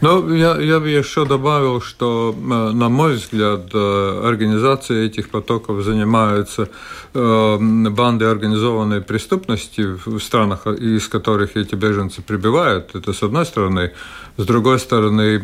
Ну, 0.00 0.34
я, 0.34 0.56
я 0.56 0.80
бы 0.80 0.88
еще 0.88 1.24
добавил, 1.24 1.80
что, 1.80 2.34
э, 2.34 2.72
на 2.72 2.88
мой 2.88 3.14
взгляд, 3.14 3.70
э, 3.74 4.22
организацией 4.24 5.06
этих 5.06 5.28
потоков 5.28 5.82
занимаются 5.84 6.68
э, 7.14 7.58
банды 7.90 8.24
организованной 8.24 9.00
преступности 9.02 9.82
в 10.06 10.18
странах, 10.20 10.66
из 10.66 11.08
которых 11.08 11.56
эти 11.56 11.74
беженцы 11.74 12.22
прибывают. 12.22 12.94
Это 12.94 13.12
с 13.12 13.22
одной 13.22 13.44
стороны. 13.44 13.92
С 14.36 14.44
другой 14.46 14.78
стороны, 14.78 15.42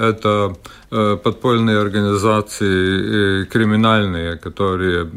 это 0.00 0.54
подпольные 0.90 1.80
организации 1.80 3.44
криминальные, 3.46 4.36
которые 4.36 5.08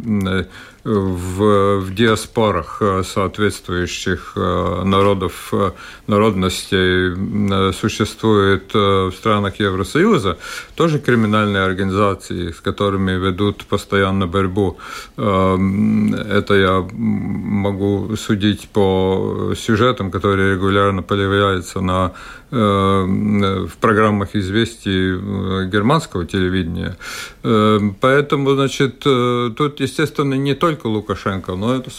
в, 0.84 1.80
в 1.80 1.94
диаспорах 1.94 2.78
э, 2.82 3.04
соответствующих 3.04 4.34
э, 4.36 4.84
народов, 4.84 5.50
э, 5.54 5.72
народностей 6.08 7.72
существует 7.74 8.74
в 8.74 9.12
странах 9.12 9.60
Евросоюза, 9.60 10.38
тоже 10.76 11.00
криминальные 11.00 11.64
организации, 11.64 12.52
с 12.52 12.60
которыми 12.60 13.12
ведут 13.12 13.66
постоянно 13.66 14.28
борьбу. 14.28 14.78
Это 15.18 16.54
я 16.54 16.86
могу 16.92 18.16
судить 18.18 18.70
по 18.70 19.54
сюжетам, 19.56 20.12
которые 20.12 20.56
регулярно 20.56 21.04
появляются 21.04 21.82
на 21.82 22.12
в 22.52 23.72
программах 23.80 24.36
известий 24.36 25.68
германского 25.68 26.26
телевидения. 26.26 26.98
Поэтому, 27.42 28.56
значит, 28.56 29.00
тут, 29.00 29.80
естественно, 29.80 30.34
не 30.34 30.54
только 30.54 30.88
Лукашенко, 30.88 31.56
но 31.56 31.76
это 31.76 31.90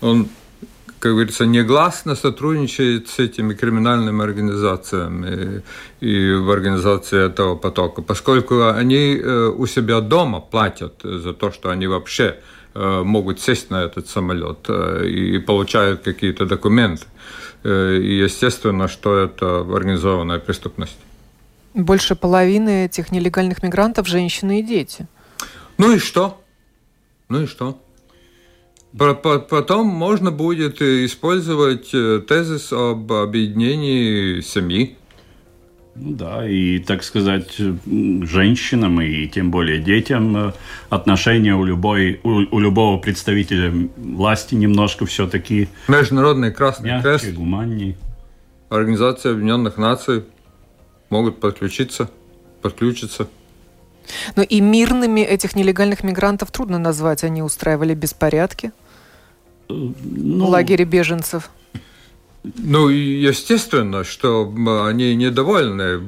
он 0.00 0.28
как 1.02 1.14
говорится, 1.14 1.46
негласно 1.46 2.14
сотрудничает 2.14 3.08
с 3.08 3.18
этими 3.18 3.54
криминальными 3.54 4.22
организациями 4.22 5.64
и 5.98 6.32
в 6.32 6.48
организации 6.48 7.26
этого 7.26 7.56
потока, 7.56 8.02
поскольку 8.02 8.68
они 8.68 9.16
э, 9.16 9.48
у 9.48 9.66
себя 9.66 10.00
дома 10.00 10.38
платят 10.38 11.00
за 11.02 11.32
то, 11.32 11.50
что 11.50 11.70
они 11.70 11.88
вообще 11.88 12.36
э, 12.74 13.02
могут 13.02 13.40
сесть 13.40 13.68
на 13.70 13.82
этот 13.82 14.06
самолет 14.06 14.58
э, 14.68 15.04
и 15.08 15.38
получают 15.38 16.02
какие-то 16.02 16.46
документы. 16.46 17.06
И 17.64 18.18
естественно, 18.22 18.88
что 18.88 19.18
это 19.18 19.60
организованная 19.60 20.38
преступность. 20.38 20.98
Больше 21.74 22.16
половины 22.16 22.86
этих 22.86 23.12
нелегальных 23.12 23.62
мигрантов– 23.62 24.06
женщины 24.08 24.60
и 24.60 24.62
дети. 24.62 25.06
Ну 25.78 25.92
и 25.94 25.98
что? 25.98 26.42
Ну 27.28 27.44
и 27.44 27.46
что? 27.46 27.78
Потом 28.96 29.86
можно 29.86 30.30
будет 30.30 30.82
использовать 30.82 31.88
э, 31.94 32.20
тезис 32.28 32.72
об 32.72 33.10
объединении 33.10 34.40
семьи. 34.42 34.98
Ну 35.94 36.12
да, 36.12 36.48
и, 36.48 36.78
так 36.78 37.02
сказать, 37.02 37.54
женщинам 37.56 39.00
и 39.02 39.26
тем 39.28 39.50
более 39.50 39.78
детям 39.78 40.36
э, 40.36 40.52
отношения 40.88 41.54
у, 41.54 41.64
любой, 41.64 42.18
у, 42.22 42.28
у 42.50 42.58
любого 42.58 42.98
представителя 42.98 43.72
власти 43.96 44.54
немножко 44.54 45.04
все-таки... 45.04 45.68
Международный 45.88 46.50
Красный 46.50 46.90
мягче, 46.90 47.02
Крест, 47.02 47.34
гуманней. 47.34 47.96
Организация 48.70 49.32
Объединенных 49.32 49.76
Наций 49.76 50.24
могут 51.10 51.40
подключиться, 51.40 52.10
подключиться. 52.62 53.28
Но 54.34 54.42
и 54.42 54.60
мирными 54.62 55.20
этих 55.20 55.54
нелегальных 55.54 56.02
мигрантов 56.04 56.50
трудно 56.50 56.78
назвать. 56.78 57.22
Они 57.22 57.42
устраивали 57.42 57.94
беспорядки 57.94 58.72
ну, 59.68 60.46
в 60.46 60.48
лагере 60.48 60.86
беженцев. 60.86 61.50
Ну, 62.44 62.88
естественно, 62.88 64.02
что 64.02 64.52
они 64.84 65.14
недовольны, 65.14 65.98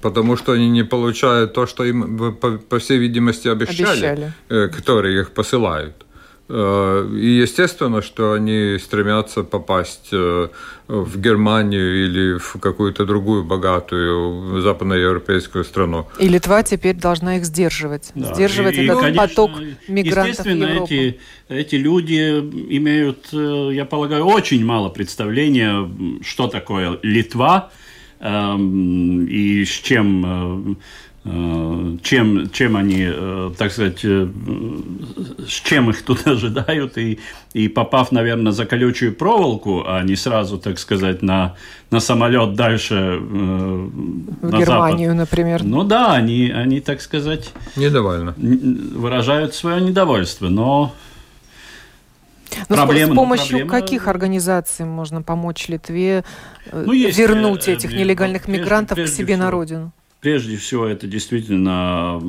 потому 0.00 0.36
что 0.36 0.52
они 0.52 0.70
не 0.70 0.84
получают 0.84 1.52
то, 1.52 1.66
что 1.66 1.84
им, 1.84 2.34
по, 2.34 2.78
всей 2.78 2.98
видимости, 2.98 3.48
обещали, 3.48 4.06
обещали. 4.06 4.32
Э, 4.48 4.68
которые 4.68 5.20
их 5.20 5.32
посылают. 5.32 6.05
Э, 6.48 7.08
и 7.12 7.40
естественно, 7.40 8.02
что 8.02 8.32
они 8.32 8.78
стремятся 8.78 9.42
попасть 9.42 10.08
э, 10.12 10.48
в 10.86 11.20
Германию 11.20 12.04
или 12.04 12.38
в 12.38 12.58
какую-то 12.60 13.04
другую 13.04 13.42
богатую 13.44 14.60
западноевропейскую 14.60 15.64
страну. 15.64 16.06
И 16.20 16.28
Литва 16.28 16.62
теперь 16.62 16.94
должна 16.94 17.38
их 17.38 17.44
сдерживать. 17.44 18.12
Да. 18.14 18.32
Сдерживать 18.32 18.76
и, 18.76 18.84
этот 18.84 18.98
и, 18.98 19.00
конечно, 19.00 19.22
поток 19.22 19.50
мигрантов 19.88 20.46
естественно, 20.46 20.66
в 20.66 20.70
Европу. 20.70 20.94
Эти, 20.94 21.20
эти 21.48 21.74
люди 21.74 22.38
имеют, 22.76 23.28
э, 23.32 23.70
я 23.72 23.84
полагаю, 23.84 24.24
очень 24.26 24.64
мало 24.64 24.88
представления, 24.88 25.90
что 26.22 26.46
такое 26.46 27.00
Литва 27.02 27.70
эм, 28.20 29.26
и 29.26 29.64
с 29.64 29.70
чем 29.70 30.78
чем, 32.02 32.50
чем 32.50 32.76
они, 32.76 33.04
э, 33.08 33.50
так 33.58 33.72
сказать, 33.72 34.04
э, 34.04 34.28
с 35.48 35.52
чем 35.52 35.90
их 35.90 36.02
тут 36.02 36.26
ожидают, 36.26 36.98
и, 36.98 37.18
и 37.52 37.68
попав, 37.68 38.12
наверное, 38.12 38.52
за 38.52 38.64
колючую 38.64 39.12
проволоку, 39.12 39.82
а 39.86 40.02
не 40.02 40.14
сразу, 40.14 40.58
так 40.58 40.78
сказать, 40.78 41.22
на, 41.22 41.56
на 41.90 42.00
самолет 42.00 42.54
дальше 42.54 43.18
в 43.20 44.50
на 44.50 44.58
Германию, 44.58 45.10
запад. 45.10 45.30
например. 45.30 45.64
Ну 45.64 45.82
да, 45.82 46.12
они, 46.14 46.50
они, 46.50 46.80
так 46.80 47.00
сказать... 47.00 47.52
Недовольны. 47.74 48.34
Выражают 48.96 49.54
свое 49.54 49.80
недовольство, 49.80 50.48
но 50.48 50.94
Но 52.68 52.76
проблема, 52.76 53.14
с 53.14 53.16
помощью 53.16 53.58
проблема... 53.58 53.70
каких 53.70 54.06
организаций 54.06 54.84
можно 54.84 55.22
помочь 55.22 55.66
Литве 55.68 56.24
ну, 56.70 56.92
есть, 56.92 57.18
вернуть 57.18 57.66
этих 57.66 57.90
нелегальных 57.90 58.42
прежде, 58.44 58.62
мигрантов 58.62 58.94
прежде 58.94 59.12
к 59.12 59.16
себе 59.16 59.34
всего, 59.34 59.44
на 59.44 59.50
родину? 59.50 59.92
Прежде 60.26 60.56
всего, 60.56 60.86
это 60.86 61.06
действительно 61.06 62.20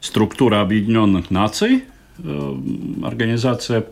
структура 0.00 0.62
Объединенных 0.62 1.30
Наций, 1.30 1.84
организация 3.04 3.86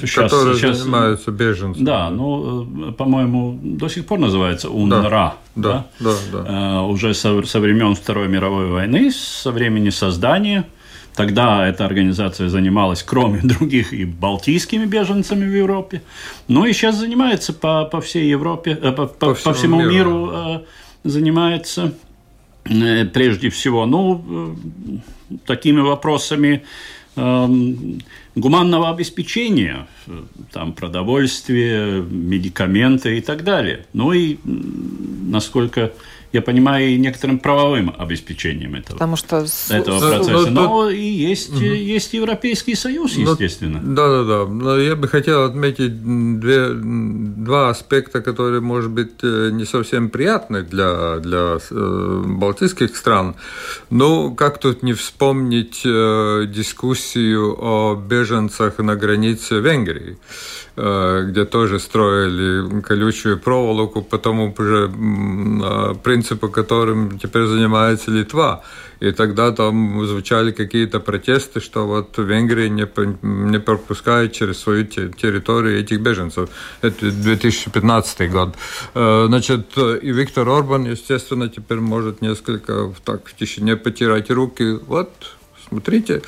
Сейчас, 0.00 0.30
которые 0.30 0.56
сейчас, 0.56 0.78
занимаются 0.78 1.30
беженцами. 1.30 1.84
Да, 1.84 2.08
ну, 2.08 2.92
по-моему, 2.96 3.60
до 3.62 3.88
сих 3.88 4.06
пор 4.06 4.18
называется 4.18 4.70
УНРА. 4.70 5.34
Да, 5.56 5.88
да, 6.00 6.14
да. 6.32 6.42
да. 6.42 6.82
Уже 6.84 7.12
со, 7.12 7.42
со 7.42 7.60
времен 7.60 7.94
Второй 7.94 8.26
мировой 8.28 8.68
войны, 8.68 9.12
со 9.12 9.50
времени 9.50 9.90
создания. 9.90 10.64
Тогда 11.16 11.66
эта 11.66 11.84
организация 11.84 12.48
занималась, 12.48 13.02
кроме 13.02 13.40
других, 13.42 13.92
и 13.92 14.04
балтийскими 14.04 14.84
беженцами 14.84 15.44
в 15.44 15.56
Европе. 15.56 16.02
Ну 16.48 16.64
и 16.66 16.72
сейчас 16.72 16.96
занимается 16.96 17.52
по, 17.52 17.84
по 17.86 18.00
всей 18.00 18.28
Европе, 18.28 18.76
по, 18.76 18.92
по, 18.92 19.06
по, 19.06 19.34
всему, 19.34 19.52
по 19.52 19.58
всему 19.58 19.80
миру, 19.82 20.26
миру 20.26 20.66
занимается 21.04 21.94
прежде 22.64 23.48
всего, 23.48 23.86
ну, 23.86 24.56
такими 25.46 25.80
вопросами 25.80 26.64
Эм, 27.18 28.02
гуманного 28.34 28.90
обеспечения, 28.90 29.86
э, 30.06 30.22
там 30.52 30.74
продовольствие, 30.74 32.02
медикаменты 32.02 33.16
и 33.16 33.22
так 33.22 33.42
далее. 33.42 33.86
Ну 33.94 34.12
и, 34.12 34.36
насколько 34.44 35.94
я 36.32 36.42
понимаю, 36.42 36.88
и 36.88 36.98
некоторым 36.98 37.38
правовым 37.38 37.94
обеспечением 37.98 38.74
этого, 38.74 38.94
Потому 38.94 39.16
что... 39.16 39.46
этого 39.70 40.00
процесса. 40.00 40.50
Но, 40.50 40.66
но 40.66 40.90
и 40.90 41.04
есть, 41.04 41.50
угу. 41.50 41.60
есть 41.60 42.12
Европейский 42.14 42.74
Союз, 42.74 43.14
естественно. 43.14 43.80
Да-да-да. 43.82 44.46
Но 44.46 44.78
я 44.78 44.96
бы 44.96 45.08
хотел 45.08 45.44
отметить 45.44 46.02
две, 46.40 46.70
два 46.72 47.70
аспекта, 47.70 48.20
которые, 48.20 48.60
может 48.60 48.90
быть, 48.90 49.22
э, 49.22 49.50
не 49.52 49.64
совсем 49.64 50.10
приятны 50.10 50.62
для, 50.62 51.18
для 51.18 51.58
э, 51.70 52.22
балтийских 52.26 52.96
стран. 52.96 53.36
Ну, 53.90 54.34
как 54.34 54.58
тут 54.58 54.82
не 54.82 54.92
вспомнить 54.92 55.82
э, 55.84 56.46
дискуссию 56.48 57.56
о 57.58 57.94
беженцах 57.94 58.78
на 58.78 58.96
границе 58.96 59.60
Венгрии? 59.60 60.18
Э, 60.78 61.24
где 61.26 61.46
тоже 61.46 61.78
строили 61.78 62.82
колючую 62.82 63.38
проволоку 63.38 64.02
по 64.02 64.18
тому 64.18 64.54
же 64.58 64.90
а, 65.64 65.94
принципу, 65.94 66.50
которым 66.50 67.18
теперь 67.18 67.46
занимается 67.46 68.10
Литва. 68.10 68.62
И 69.00 69.10
тогда 69.12 69.52
там 69.52 70.04
звучали 70.06 70.52
какие-то 70.52 71.00
протесты, 71.00 71.60
что 71.60 71.86
вот 71.86 72.18
Венгрия 72.18 72.68
не, 72.68 72.86
не 73.22 73.58
пропускает 73.58 74.32
через 74.32 74.58
свою 74.58 74.84
территорию 74.84 75.80
этих 75.80 76.00
беженцев. 76.00 76.50
Это 76.82 77.10
2015 77.10 78.30
год. 78.30 78.54
Э, 78.94 79.24
значит, 79.28 79.78
и 79.78 80.12
Виктор 80.12 80.46
Орбан, 80.46 80.84
естественно, 80.84 81.48
теперь 81.48 81.80
может 81.80 82.20
несколько 82.20 82.92
так 83.02 83.26
в 83.26 83.34
тишине 83.34 83.76
потирать 83.76 84.30
руки. 84.30 84.78
Вот 84.86 85.10
смотрите, 85.68 86.22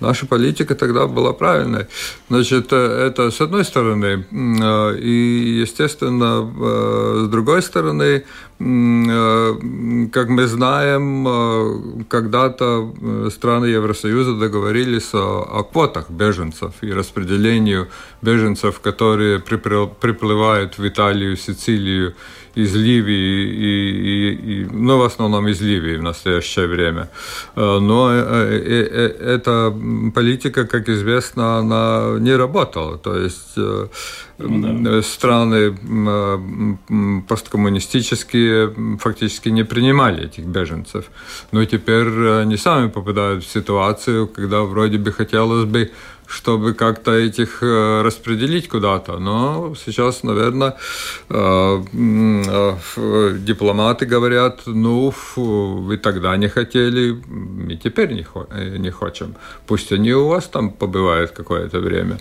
наша 0.00 0.26
политика 0.26 0.74
тогда 0.74 1.06
была 1.06 1.32
правильной. 1.32 1.86
Значит, 2.28 2.72
э, 2.72 3.06
это 3.08 3.30
с 3.30 3.40
одной 3.40 3.64
стороны. 3.64 4.26
Э, 4.30 4.96
и, 4.98 5.60
естественно, 5.60 6.50
э, 6.60 7.24
с 7.26 7.28
другой 7.28 7.62
стороны, 7.62 8.24
как 8.56 10.28
мы 10.28 10.46
знаем, 10.46 12.06
когда-то 12.08 12.94
страны 13.30 13.66
Евросоюза 13.66 14.34
договорились 14.36 15.12
о, 15.12 15.42
о 15.42 15.64
квотах 15.64 16.08
беженцев 16.08 16.72
и 16.80 16.92
распределению 16.92 17.88
беженцев, 18.22 18.78
которые 18.78 19.40
приплывают 19.40 20.78
в 20.78 20.86
Италию, 20.86 21.36
Сицилию 21.36 22.14
из 22.54 22.74
Ливии, 22.74 23.48
и, 23.48 24.30
и, 24.30 24.62
и, 24.62 24.64
ну, 24.70 24.98
в 24.98 25.02
основном 25.02 25.48
из 25.48 25.60
Ливии 25.60 25.96
в 25.96 26.02
настоящее 26.02 26.66
время. 26.66 27.08
Э, 27.56 27.78
но 27.80 28.10
э, 28.12 28.20
э, 28.20 29.34
эта 29.36 29.74
политика, 30.14 30.66
как 30.66 30.88
известно, 30.88 31.58
она 31.58 32.16
не 32.20 32.36
работала. 32.36 32.98
То 32.98 33.16
есть 33.18 33.56
ну, 33.56 34.82
да. 34.82 35.02
страны 35.02 35.76
посткоммунистические 37.28 38.98
фактически 38.98 39.48
не 39.50 39.64
принимали 39.64 40.24
этих 40.24 40.44
беженцев. 40.44 41.04
Но 41.52 41.64
теперь 41.64 42.08
они 42.42 42.56
сами 42.56 42.88
попадают 42.88 43.44
в 43.44 43.50
ситуацию, 43.50 44.26
когда 44.26 44.62
вроде 44.62 44.98
бы 44.98 45.12
хотелось 45.12 45.64
бы 45.64 45.90
чтобы 46.26 46.74
как-то 46.74 47.12
этих 47.12 47.62
э, 47.62 48.02
распределить 48.02 48.68
куда-то. 48.68 49.18
Но 49.18 49.74
сейчас, 49.84 50.22
наверное, 50.22 50.74
э, 51.28 51.82
э, 52.96 53.36
дипломаты 53.38 54.06
говорят, 54.06 54.62
ну, 54.66 55.12
вы 55.36 55.96
тогда 55.96 56.36
не 56.36 56.48
хотели, 56.48 57.16
и 57.68 57.76
теперь 57.76 58.12
не, 58.12 58.26
не 58.78 58.90
хотим. 58.90 59.34
Пусть 59.66 59.92
они 59.92 60.12
у 60.12 60.28
вас 60.28 60.44
там 60.44 60.70
побывают 60.70 61.30
какое-то 61.30 61.78
время. 61.80 62.18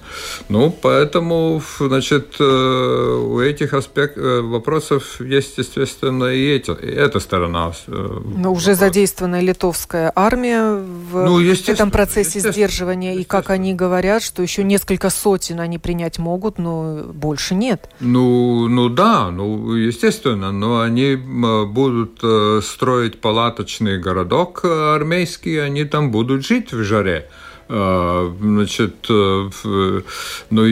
Ну, 0.50 0.72
поэтому, 0.82 1.62
значит, 1.80 2.40
у 2.40 3.40
этих 3.40 3.74
аспект, 3.74 4.18
вопросов 4.18 5.22
есть, 5.22 5.58
естественно, 5.58 6.26
и, 6.26 6.56
эти, 6.56 6.72
и 6.72 6.88
эта 6.88 7.20
сторона. 7.20 7.72
Но 7.88 8.52
уже 8.52 8.76
задействована 8.76 9.42
литовская 9.42 10.12
армия 10.16 10.76
в 11.12 11.26
ну, 11.26 11.40
этом 11.68 11.92
процессе 11.92 12.40
сдерживания, 12.40 13.16
и 13.16 13.24
как 13.24 13.50
они 13.50 13.74
говорят, 13.74 13.93
говорят, 13.94 14.24
что 14.24 14.42
еще 14.42 14.64
несколько 14.64 15.12
сотен 15.12 15.60
они 15.60 15.78
принять 15.78 16.18
могут, 16.18 16.58
но 16.58 17.04
больше 17.14 17.54
нет. 17.54 17.90
Ну, 18.00 18.68
ну 18.68 18.90
да, 18.90 19.30
ну 19.30 19.76
естественно, 19.76 20.52
но 20.52 20.82
они 20.82 21.16
будут 21.16 22.20
э, 22.24 22.62
строить 22.64 23.22
палаточный 23.22 24.00
городок 24.00 24.62
э, 24.64 24.96
армейский, 24.96 25.58
они 25.58 25.86
там 25.86 26.10
будут 26.10 26.44
жить 26.44 26.74
в 26.74 26.84
жаре. 26.84 27.30
Э, 27.70 28.34
значит, 28.42 28.96
ну, 29.08 30.64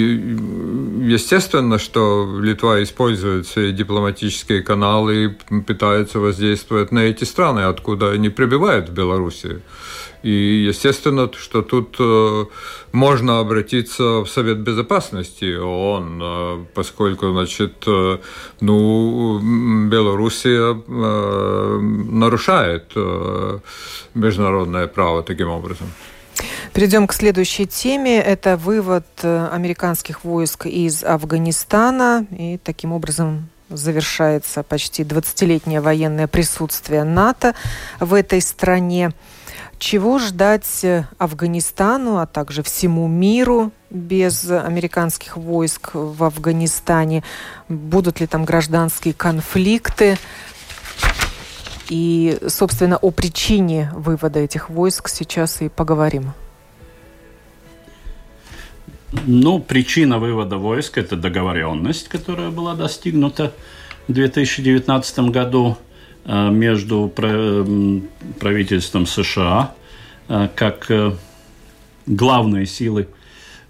естественно, 1.16 1.78
что 1.78 2.40
Литва 2.42 2.82
использует 2.82 3.46
свои 3.46 3.72
дипломатические 3.72 4.64
каналы 4.64 5.26
и 5.26 5.62
пытается 5.62 6.20
воздействовать 6.20 6.92
на 6.92 7.02
эти 7.02 7.24
страны, 7.26 7.62
откуда 7.62 8.10
они 8.10 8.30
прибывают 8.30 8.90
в 8.90 8.94
Белоруссию. 8.94 9.62
И 10.24 10.66
естественно, 10.68 11.30
что 11.36 11.62
тут 11.62 11.96
э, 12.00 12.46
можно 12.92 13.40
обратиться 13.40 14.22
в 14.22 14.28
Совет 14.28 14.60
Безопасности 14.60 15.58
ООН, 15.58 16.22
э, 16.22 16.66
поскольку, 16.76 17.32
значит, 17.32 17.84
э, 17.88 18.18
ну, 18.60 19.40
Белоруссия 19.90 20.74
нарушает 22.22 22.96
международное 24.14 24.88
право 24.88 25.24
таким 25.24 25.50
образом. 25.50 25.88
Перейдем 26.74 27.08
к 27.08 27.14
следующей 27.14 27.66
теме. 27.66 28.20
Это 28.22 28.58
вывод 28.58 29.06
американских 29.24 30.24
войск 30.24 30.66
из 30.66 31.04
Афганистана. 31.04 32.26
И 32.32 32.60
таким 32.64 32.94
образом 32.94 33.50
завершается 33.70 34.64
почти 34.64 35.04
20-летнее 35.04 35.82
военное 35.82 36.28
присутствие 36.28 37.04
НАТО 37.04 37.56
в 38.00 38.14
этой 38.14 38.42
стране. 38.42 39.12
Чего 39.82 40.20
ждать 40.20 40.84
э, 40.84 41.06
Афганистану, 41.18 42.20
а 42.20 42.28
также 42.28 42.62
всему 42.62 43.08
миру 43.08 43.72
без 43.90 44.48
американских 44.48 45.38
войск 45.38 45.96
в 45.96 46.24
Афганистане? 46.24 47.24
Будут 47.68 48.20
ли 48.20 48.28
там 48.28 48.46
гражданские 48.46 49.16
конфликты? 49.16 50.20
И, 51.90 52.38
собственно, 52.48 52.98
о 52.98 53.10
причине 53.10 53.92
вывода 53.96 54.38
этих 54.38 54.70
войск 54.70 55.10
сейчас 55.10 55.64
и 55.64 55.68
поговорим. 55.68 56.34
Ну, 59.26 59.60
причина 59.60 60.20
вывода 60.20 60.58
войск– 60.58 60.98
это 61.00 61.16
договоренность, 61.16 62.08
которая 62.08 62.52
была 62.52 62.76
достигнута 62.76 63.52
в 64.08 64.14
2019 64.14 65.32
году– 65.32 65.76
между 66.26 67.08
правительством 67.10 69.06
США 69.06 69.74
э, 70.28 70.50
как 70.56 70.90
э, 70.92 71.14
главной 72.06 72.66
силы 72.66 73.08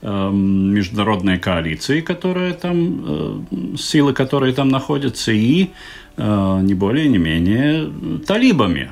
международной 0.04 1.38
коалиции, 1.38 2.02
которая 2.02 2.54
там, 2.54 3.46
силы, 3.78 4.14
которые 4.14 4.52
там 4.52 4.70
находятся, 4.70 5.32
и 5.32 5.70
не 6.18 6.74
более, 6.74 7.08
не 7.08 7.20
менее 7.20 7.92
талибами. 8.26 8.90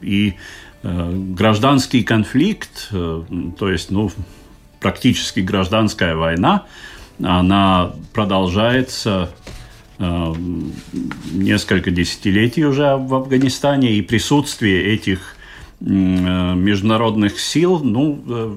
И 0.00 0.34
гражданский 0.84 2.04
конфликт, 2.04 2.90
то 2.90 3.68
есть, 3.68 3.90
ну, 3.90 4.12
практически 4.78 5.40
гражданская 5.40 6.14
война, 6.14 6.66
она 7.20 7.90
продолжается 8.12 9.30
Э, 9.32 9.37
несколько 9.98 11.90
десятилетий 11.90 12.64
уже 12.64 12.96
в 12.96 13.14
Афганистане, 13.14 13.94
и 13.94 14.02
присутствие 14.02 14.94
этих 14.94 15.36
э, 15.80 15.84
международных 15.84 17.40
сил, 17.40 17.80
ну, 17.80 18.22
э, 18.28 18.56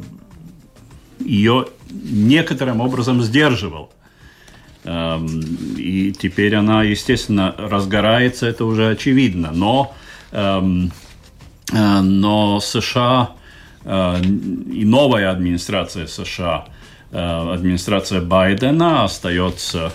ее 1.19 1.67
некоторым 1.89 2.81
образом 2.81 3.21
сдерживал. 3.21 3.91
Эм, 4.83 5.27
и 5.77 6.11
теперь 6.11 6.55
она, 6.55 6.83
естественно, 6.83 7.53
разгорается, 7.57 8.47
это 8.47 8.65
уже 8.65 8.89
очевидно. 8.89 9.51
Но, 9.53 9.93
эм, 10.31 10.91
э, 11.71 12.01
но 12.01 12.59
США 12.59 13.31
э, 13.83 14.21
и 14.21 14.85
новая 14.85 15.31
администрация 15.31 16.07
США, 16.07 16.65
э, 17.11 17.53
администрация 17.53 18.21
Байдена 18.21 19.03
остается, 19.03 19.93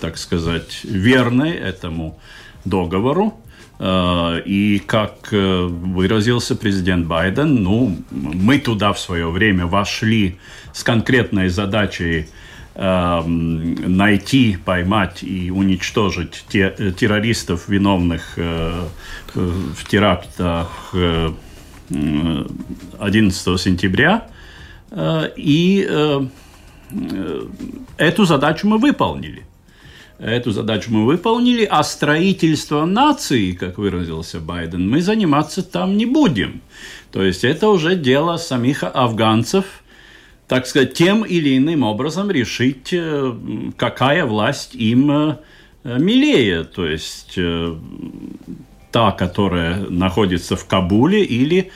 так 0.00 0.18
сказать, 0.18 0.84
верной 0.84 1.52
этому 1.52 2.18
договору. 2.64 3.34
И 3.80 4.82
как 4.86 5.28
выразился 5.30 6.56
президент 6.56 7.06
Байден, 7.06 7.62
ну, 7.62 7.96
мы 8.10 8.58
туда 8.58 8.92
в 8.92 8.98
свое 8.98 9.30
время 9.30 9.66
вошли 9.66 10.38
с 10.72 10.82
конкретной 10.82 11.48
задачей 11.48 12.26
Эм, 12.80 13.74
найти, 13.96 14.56
поймать 14.64 15.24
и 15.24 15.50
уничтожить 15.50 16.44
те, 16.48 16.72
э, 16.78 16.92
террористов, 16.92 17.68
виновных 17.68 18.34
э, 18.36 18.86
в 19.34 19.84
терактах 19.88 20.94
11 23.00 23.58
сентября. 23.58 24.28
Э, 24.92 25.28
и 25.36 25.88
эту 27.96 28.24
задачу 28.26 28.68
мы 28.68 28.78
выполнили. 28.78 29.42
Эту 30.18 30.50
задачу 30.50 30.90
мы 30.92 31.06
выполнили, 31.06 31.64
а 31.64 31.82
строительство 31.82 32.84
нации, 32.84 33.52
как 33.52 33.78
выразился 33.78 34.40
Байден, 34.40 34.88
мы 34.88 35.00
заниматься 35.00 35.62
там 35.62 35.96
не 35.96 36.06
будем. 36.06 36.60
То 37.12 37.22
есть 37.22 37.44
это 37.44 37.68
уже 37.68 37.96
дело 37.96 38.36
самих 38.36 38.82
афганцев– 38.82 39.64
так 40.48 40.66
сказать, 40.66 40.94
тем 40.94 41.24
или 41.24 41.58
иным 41.58 41.82
образом 41.82 42.30
решить, 42.30 42.88
э, 42.92 43.34
какая 43.76 44.24
власть 44.24 44.74
им 44.74 45.10
э, 45.10 45.36
милее. 45.84 46.64
То 46.64 46.86
есть 46.86 47.34
э, 47.36 47.76
та, 48.90 49.12
которая 49.12 49.80
находится 49.90 50.56
в 50.56 50.66
Кабуле, 50.66 51.22
или 51.22 51.70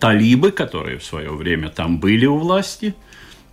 талибы, 0.00 0.50
которые 0.50 0.98
в 0.98 1.04
свое 1.04 1.30
время 1.30 1.68
там 1.68 2.00
были 2.00 2.26
у 2.26 2.36
власти, 2.36 2.96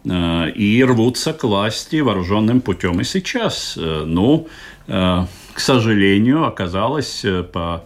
и 0.05 0.85
рвутся 0.88 1.33
к 1.33 1.43
власти 1.43 1.97
вооруженным 1.97 2.62
путем 2.62 3.01
и 3.01 3.03
сейчас. 3.03 3.77
Ну, 3.77 4.47
к 4.88 5.27
сожалению, 5.57 6.45
оказалось 6.45 7.25
по, 7.51 7.83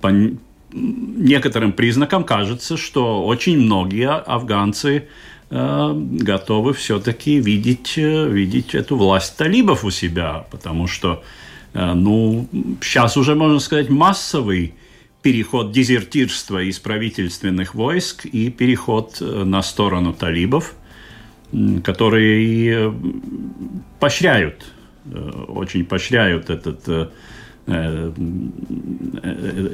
по 0.00 0.12
некоторым 0.72 1.72
признакам 1.72 2.24
кажется, 2.24 2.76
что 2.76 3.24
очень 3.24 3.58
многие 3.58 4.10
афганцы 4.10 5.08
Э, 5.52 5.92
готовы 5.94 6.72
все-таки 6.74 7.40
видеть, 7.40 7.94
э, 7.96 8.28
видеть 8.28 8.76
эту 8.76 8.96
власть 8.96 9.36
талибов 9.36 9.84
у 9.84 9.90
себя, 9.90 10.46
потому 10.52 10.86
что, 10.86 11.24
э, 11.74 11.92
ну, 11.92 12.48
сейчас 12.80 13.16
уже, 13.16 13.34
можно 13.34 13.58
сказать, 13.58 13.90
массовый 13.90 14.74
переход 15.22 15.72
дезертирства 15.72 16.62
из 16.62 16.78
правительственных 16.78 17.74
войск 17.74 18.26
и 18.26 18.48
переход 18.48 19.20
на 19.20 19.60
сторону 19.62 20.12
талибов, 20.12 20.74
которые 21.82 22.94
поощряют, 23.98 24.64
очень 25.48 25.84
поощряют 25.84 26.50
этот 26.50 27.12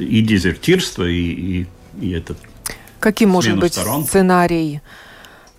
и 0.01 0.21
дезертирство, 0.21 1.05
и, 1.05 1.63
и, 1.63 1.67
и 2.01 2.11
этот 2.11 2.37
Каким 3.01 3.31
может 3.31 3.59
быть 3.59 3.75
сторон. 3.75 4.05
сценарий 4.05 4.81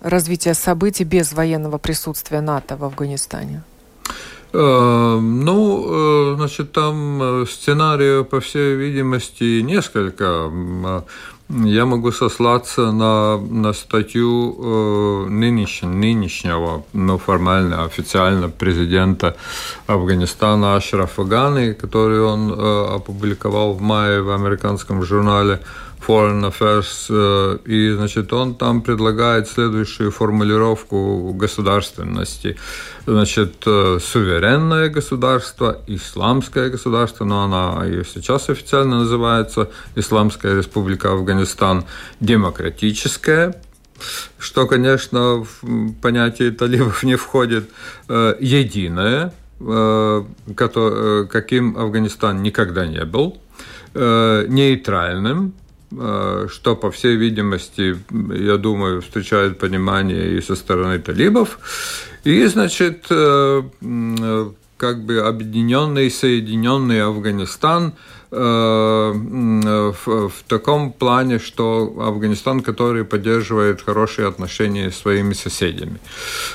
развития 0.00 0.54
событий 0.54 1.04
без 1.04 1.32
военного 1.32 1.78
присутствия 1.78 2.40
НАТО 2.40 2.76
в 2.76 2.84
Афганистане? 2.84 3.62
Э, 4.52 5.18
ну, 5.20 6.32
э, 6.32 6.36
значит, 6.36 6.72
там 6.72 7.22
э, 7.22 7.46
сценария, 7.46 8.24
по 8.24 8.40
всей 8.40 8.76
видимости, 8.76 9.60
несколько. 9.60 10.50
Я 11.50 11.86
могу 11.86 12.12
сослаться 12.12 12.92
на, 12.92 13.38
на 13.38 13.72
статью 13.72 14.54
э, 14.58 15.28
нынешнего, 15.30 15.90
нынешнего, 15.90 16.84
ну, 16.92 17.16
формально, 17.16 17.84
официально 17.84 18.50
президента 18.50 19.34
Афганистана 19.86 20.76
Ашрафа 20.76 21.24
Ганы, 21.24 21.72
который 21.72 22.20
он 22.20 22.52
э, 22.52 22.96
опубликовал 22.96 23.72
в 23.72 23.80
мае 23.80 24.20
в 24.20 24.30
американском 24.30 25.02
журнале 25.02 25.60
Foreign 26.06 26.50
Affairs, 26.50 27.06
э, 27.10 27.58
и, 27.66 27.92
значит, 27.92 28.32
он 28.32 28.54
там 28.54 28.82
предлагает 28.82 29.48
следующую 29.48 30.10
формулировку 30.10 31.32
государственности. 31.34 32.56
Значит, 33.06 33.62
э, 33.66 33.98
суверенное 34.00 34.88
государство, 34.88 35.82
исламское 35.86 36.70
государство, 36.70 37.24
но 37.24 37.44
она 37.44 37.86
и 37.86 38.04
сейчас 38.04 38.48
официально 38.48 39.00
называется 39.00 39.70
Исламская 39.96 40.56
республика 40.56 41.12
Афганистан, 41.12 41.84
демократическое, 42.20 43.60
что, 44.38 44.66
конечно, 44.66 45.44
в 45.44 45.92
понятие 46.00 46.52
талибов 46.52 47.02
не 47.02 47.16
входит, 47.16 47.68
э, 48.08 48.34
единое, 48.40 49.34
каким 49.58 51.76
Афганистан 51.76 52.42
никогда 52.42 52.86
не 52.86 53.04
был, 53.04 53.38
нейтральным, 53.92 55.52
что, 55.90 56.76
по 56.76 56.90
всей 56.90 57.16
видимости, 57.16 57.96
я 58.34 58.56
думаю, 58.56 59.00
встречает 59.00 59.58
понимание 59.58 60.36
и 60.36 60.40
со 60.40 60.54
стороны 60.54 60.98
талибов. 60.98 61.58
И, 62.24 62.44
значит, 62.46 63.06
э, 63.10 63.62
как 64.76 65.04
бы 65.04 65.20
объединенный, 65.20 66.10
соединенный 66.10 67.02
Афганистан– 67.02 67.94
Э, 68.02 68.17
в, 68.30 70.28
в 70.28 70.42
таком 70.48 70.92
плане, 70.92 71.38
что 71.38 71.94
Афганистан, 71.98 72.60
который 72.60 73.04
поддерживает 73.04 73.82
хорошие 73.82 74.28
отношения 74.28 74.90
с 74.90 74.96
своими 74.98 75.32
соседями. 75.32 75.98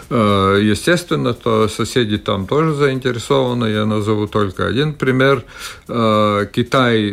Э, 0.10 0.60
естественно, 0.62 1.34
то 1.34 1.68
соседи 1.68 2.18
там 2.18 2.46
тоже 2.46 2.74
заинтересованы. 2.74 3.66
Я 3.66 3.86
назову 3.86 4.28
только 4.28 4.68
один 4.68 4.94
пример. 4.94 5.44
Э, 5.88 6.46
Китай 6.52 7.10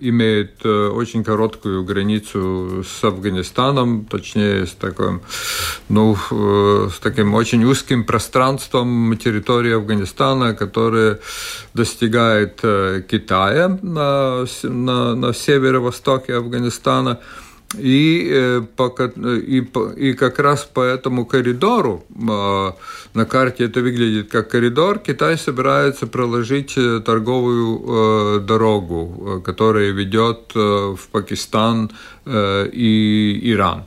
имеет 0.00 0.64
очень 0.64 1.24
короткую 1.24 1.84
границу 1.84 2.84
с 2.84 3.04
Афганистаном, 3.04 4.04
точнее 4.04 4.66
с 4.66 4.72
таким, 4.72 5.22
ну, 5.88 6.16
с 6.90 6.98
таким 6.98 7.34
очень 7.34 7.64
узким 7.64 8.04
пространством 8.04 9.16
территории 9.16 9.72
Афганистана, 9.74 10.54
которое 10.54 11.20
достигает 11.74 12.60
Китая 13.08 13.78
на, 13.94 14.44
на, 14.62 15.14
на 15.14 15.32
северо-востоке 15.32 16.34
Афганистана. 16.34 17.18
И, 17.78 18.28
э, 18.30 18.62
и, 19.46 19.66
и 19.96 20.12
как 20.12 20.38
раз 20.38 20.64
по 20.64 20.80
этому 20.80 21.26
коридору, 21.26 22.04
а, 22.28 22.76
на 23.14 23.24
карте 23.24 23.64
это 23.64 23.80
выглядит 23.80 24.30
как 24.30 24.50
коридор, 24.50 24.98
Китай 24.98 25.36
собирается 25.36 26.06
проложить 26.06 26.74
э, 26.76 27.00
торговую 27.04 27.82
э, 27.84 28.40
дорогу, 28.40 29.42
которая 29.44 29.90
ведет 29.90 30.54
в 30.54 30.98
Пакистан 31.10 31.90
и 32.26 33.40
Иран. 33.42 33.84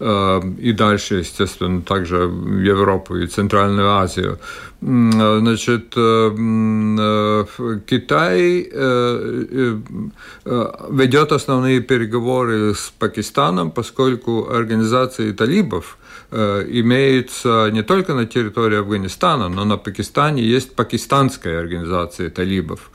Эм, 0.00 0.54
и 0.54 0.72
дальше, 0.72 1.16
естественно, 1.16 1.82
также 1.82 2.16
Европу 2.16 3.16
и 3.16 3.26
Центральную 3.26 3.90
Азию. 3.90 4.38
Значит, 4.80 5.94
э, 5.96 6.30
э, 6.38 7.44
Китай 7.86 8.68
э, 8.72 9.80
ведет 10.90 11.32
основные 11.32 11.80
переговоры 11.80 12.74
с 12.74 12.92
Пакистаном, 12.98 13.72
поскольку 13.72 14.48
организации 14.48 15.32
талибов 15.32 15.97
имеется 16.30 17.70
не 17.72 17.82
только 17.82 18.14
на 18.14 18.26
территории 18.26 18.78
Афганистана, 18.78 19.48
но 19.48 19.64
на 19.64 19.78
Пакистане 19.78 20.42
есть 20.42 20.74
пакистанская 20.74 21.58
организация 21.58 22.28
талибов. 22.30 22.90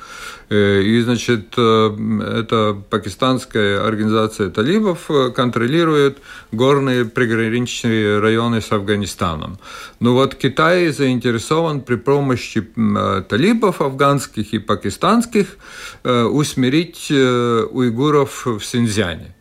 Э, 0.53 0.81
и, 0.81 1.01
значит, 1.01 1.53
э, 1.57 2.39
эта 2.39 2.77
пакистанская 2.89 3.83
организация 3.83 4.49
талибов 4.49 5.09
э, 5.09 5.31
контролирует 5.31 6.19
горные 6.51 7.05
приграничные 7.05 8.19
районы 8.19 8.61
с 8.61 8.71
Афганистаном. 8.71 9.57
Ну 9.99 10.13
вот 10.13 10.35
Китай 10.35 10.89
заинтересован 10.89 11.81
при 11.81 11.95
помощи 11.95 12.61
талибов 13.29 13.81
афганских 13.81 14.53
и 14.53 14.59
пакистанских 14.59 15.57
усмирить 16.03 17.09
уйгуров 17.09 18.45
в 18.45 18.61
Синьцзяне. 18.61 19.33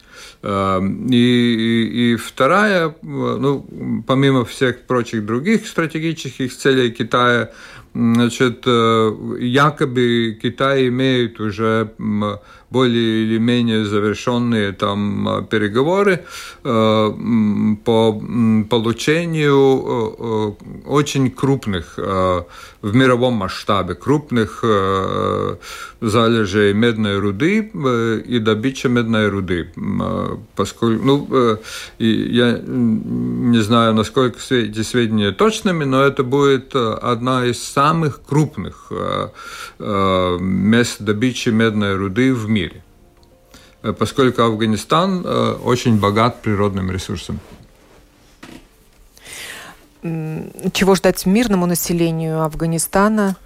И, 0.43 1.15
и, 1.15 2.13
и 2.13 2.17
вторая, 2.17 2.95
ну, 3.03 3.65
помимо 4.07 4.45
всех 4.45 4.83
прочих 4.83 5.25
других 5.25 5.69
стратегических 5.69 6.57
целей 6.57 6.91
Китая, 6.91 7.51
Значит, 7.95 8.63
э, 8.67 9.37
якобы 9.39 10.39
Китай 10.41 10.89
имеет 10.89 11.41
уже 11.41 11.93
более 12.73 13.25
или 13.25 13.39
менее 13.39 13.85
завершенные 13.85 14.73
там 14.73 15.47
переговоры 15.51 16.25
по 16.63 18.23
получению 18.71 20.57
очень 20.87 21.31
крупных 21.31 21.99
в 21.99 22.95
мировом 22.97 23.35
масштабе 23.35 23.95
крупных 23.95 24.65
залежей 26.01 26.73
медной 26.73 27.19
руды 27.19 27.71
и 28.27 28.39
добычи 28.39 28.89
медной 28.89 29.29
руды. 29.29 29.69
Поскольку, 30.57 31.05
ну, 31.05 31.59
я 31.99 32.59
не 32.59 33.63
знаю, 33.63 33.95
насколько 33.95 34.39
эти 34.51 34.83
сведения 34.83 35.33
точными, 35.33 35.85
но 35.85 36.03
это 36.03 36.23
будет 36.25 36.75
одна 36.75 37.45
из 37.47 37.63
самых 37.63 38.21
крупных 38.29 38.91
мест 39.79 41.03
добычи 41.03 41.51
медной 41.51 41.97
руды 41.97 42.33
в 42.35 42.49
мире 42.49 42.62
поскольку 43.99 44.43
Афганистан 44.43 45.27
очень 45.65 45.99
богат 45.99 46.43
природными 46.43 46.93
ресурсами. 46.93 47.39
Чего 50.73 50.95
ждать 50.97 51.27
мирному 51.27 51.67
населению 51.67 52.43
Афганистана? 52.43 53.37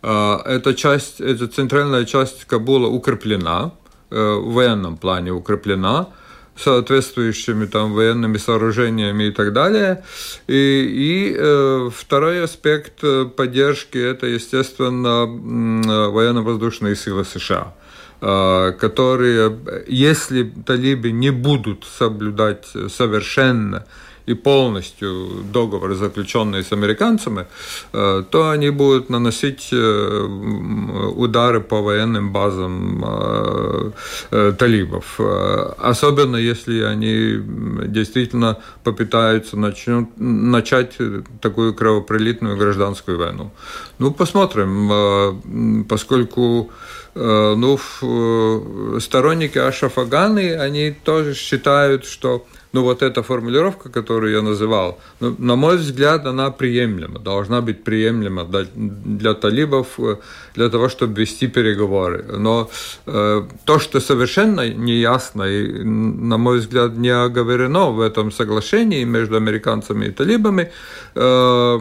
А, 0.06 0.42
эта 0.44 0.74
часть, 0.74 1.20
эта 1.20 1.48
центральная 1.48 2.04
часть 2.04 2.44
Кабула 2.44 2.88
укреплена, 2.88 3.72
э, 4.10 4.34
в 4.34 4.52
военном 4.52 4.98
плане 4.98 5.32
укреплена, 5.32 6.08
соответствующими 6.56 7.64
там 7.64 7.94
военными 7.94 8.36
сооружениями 8.36 9.24
и 9.24 9.30
так 9.30 9.54
далее. 9.54 10.04
И, 10.46 10.54
и 10.54 11.36
э, 11.36 11.90
второй 11.96 12.44
аспект 12.44 13.02
э, 13.02 13.24
поддержки 13.24 13.96
это, 13.96 14.26
естественно, 14.26 15.24
военно-воздушные 16.10 16.96
силы 16.96 17.24
США. 17.24 17.72
Э, 18.26 18.72
которые, 18.80 19.54
если 19.86 20.50
талибы 20.64 21.10
не 21.10 21.28
будут 21.28 21.84
соблюдать 21.84 22.64
совершенно 22.88 23.84
и 24.26 24.34
полностью 24.34 25.44
договор, 25.52 25.94
заключенный 25.94 26.62
с 26.62 26.72
американцами, 26.72 27.46
э, 27.92 28.24
то 28.30 28.50
они 28.50 28.70
будут 28.70 29.10
наносить 29.10 29.68
э, 29.72 30.26
удары 31.16 31.60
по 31.60 31.82
военным 31.82 32.32
базам 32.32 33.04
талибов. 34.30 35.20
Особенно 35.78 36.36
если 36.36 36.82
они 36.82 37.40
действительно 37.88 38.58
попытаются 38.82 39.56
начнут, 39.56 40.08
начать 40.16 40.96
такую 41.40 41.74
кровопролитную 41.74 42.56
гражданскую 42.56 43.18
войну. 43.18 43.50
Ну, 43.98 44.10
посмотрим, 44.12 45.84
поскольку 45.88 46.70
Э, 47.14 47.54
ну, 47.56 47.78
э, 48.02 48.98
сторонники 49.00 49.58
Ашафаганы, 49.58 50.56
они 50.56 50.90
тоже 50.90 51.34
считают, 51.34 52.06
что 52.06 52.44
ну, 52.74 52.82
вот 52.82 53.02
эта 53.02 53.22
формулировка, 53.22 53.88
которую 53.88 54.32
я 54.32 54.42
называл, 54.42 54.98
ну, 55.20 55.34
на 55.38 55.56
мой 55.56 55.76
взгляд, 55.76 56.26
она 56.26 56.50
приемлема, 56.50 57.20
должна 57.20 57.60
быть 57.60 57.84
приемлема 57.84 58.44
для, 58.44 58.66
для 58.74 59.34
талибов, 59.34 59.86
э, 59.98 60.16
для 60.56 60.68
того, 60.68 60.88
чтобы 60.88 61.20
вести 61.20 61.46
переговоры. 61.46 62.24
Но 62.38 62.68
э, 63.06 63.42
то, 63.64 63.78
что 63.78 64.00
совершенно 64.00 64.68
неясно 64.68 65.44
и, 65.44 65.84
на 65.84 66.36
мой 66.36 66.58
взгляд, 66.58 66.96
не 66.96 67.10
оговорено 67.10 67.90
в 67.90 68.00
этом 68.00 68.32
соглашении 68.32 69.04
между 69.04 69.36
американцами 69.36 70.06
и 70.06 70.10
талибами, 70.10 70.72
э, 71.14 71.80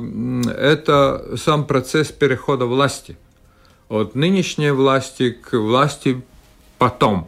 это 0.58 1.26
сам 1.38 1.66
процесс 1.66 2.12
перехода 2.12 2.66
власти 2.66 3.18
от 3.90 4.16
нынешней 4.16 4.72
власти 4.72 5.32
к 5.32 5.58
власти 5.58 6.22
потом. 6.78 7.28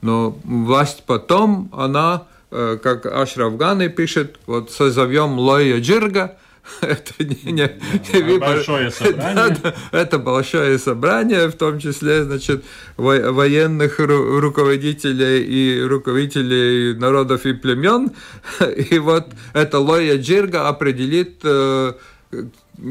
Но 0.00 0.34
власть 0.44 1.02
потом, 1.06 1.68
она, 1.72 2.22
как 2.50 3.06
Ашраф 3.06 3.56
Ганы 3.56 3.88
пишет, 3.88 4.38
вот 4.46 4.70
созовем 4.70 5.38
Лоя 5.38 5.80
Джирга, 5.80 6.36
это 6.80 7.12
не, 7.24 7.52
не, 7.52 7.70
не 8.12 8.22
выбор. 8.22 8.56
Большое 8.56 8.90
собрание. 8.90 9.56
Да, 9.62 9.74
это 9.92 10.18
большое 10.18 10.78
собрание, 10.78 11.48
в 11.48 11.54
том 11.54 11.78
числе, 11.78 12.24
значит, 12.24 12.64
военных 12.96 13.98
руководителей 13.98 15.44
и 15.44 15.82
руководителей 15.82 16.94
народов 16.94 17.46
и 17.46 17.52
племен. 17.52 18.10
И 18.90 18.98
вот 18.98 19.26
это 19.52 19.78
Лоя 19.78 20.18
Джирга 20.18 20.68
определит 20.68 21.40
э, 21.44 21.92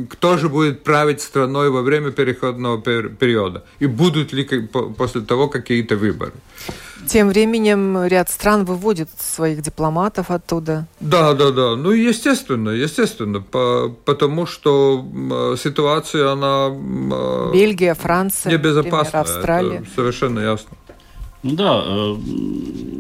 кто 0.10 0.38
же 0.38 0.50
будет 0.50 0.84
править 0.84 1.22
страной 1.22 1.70
во 1.70 1.82
время 1.82 2.12
переходного 2.12 2.82
периода 2.82 3.64
и 3.80 3.86
будут 3.86 4.34
ли 4.34 4.46
после 4.98 5.22
того 5.22 5.48
какие-то 5.48 5.96
выборы. 5.96 6.34
Тем 7.08 7.30
временем 7.30 8.06
ряд 8.06 8.30
стран 8.30 8.66
выводит 8.66 9.10
своих 9.20 9.62
дипломатов 9.62 10.32
оттуда. 10.32 10.88
Да, 11.00 11.34
да, 11.34 11.52
да. 11.52 11.76
Ну, 11.76 11.92
естественно, 11.92 12.70
естественно, 12.70 13.42
по, 13.42 13.96
потому 14.06 14.46
что 14.46 15.06
ситуация, 15.62 16.32
она... 16.32 16.70
Бельгия, 17.54 17.94
Франция, 17.94 18.52
небезопасна. 18.52 19.20
Например, 19.20 19.22
Австралия. 19.22 19.78
Это 19.78 19.88
совершенно 19.96 20.40
ясно. 20.40 20.78
Ну 21.44 21.52
да, 21.56 21.84
э, 21.86 22.16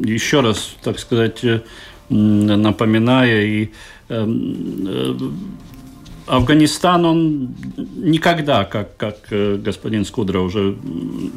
еще 0.05 0.41
раз, 0.41 0.75
так 0.83 0.99
сказать, 0.99 1.43
э, 1.43 1.61
напоминая 2.09 3.41
и 3.41 3.71
э, 4.09 5.15
Афганистан, 6.27 7.05
он 7.05 7.55
никогда, 7.95 8.65
как, 8.65 8.97
как 8.97 9.17
э, 9.29 9.57
господин 9.57 10.05
Скудра 10.05 10.39
уже 10.39 10.75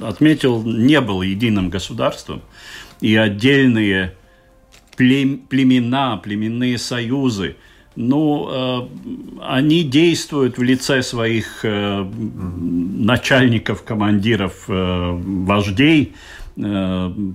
отметил, 0.02 0.62
не 0.62 1.00
был 1.00 1.22
единым 1.22 1.68
государством. 1.68 2.42
И 3.00 3.14
отдельные 3.14 4.14
племена, 4.96 6.16
племенные 6.16 6.78
союзы, 6.78 7.56
ну, 7.96 8.48
э, 8.50 8.88
они 9.42 9.84
действуют 9.84 10.56
в 10.56 10.62
лице 10.62 11.02
своих 11.02 11.64
э, 11.64 12.04
начальников, 12.04 13.84
командиров, 13.84 14.64
вождей, 14.66 16.14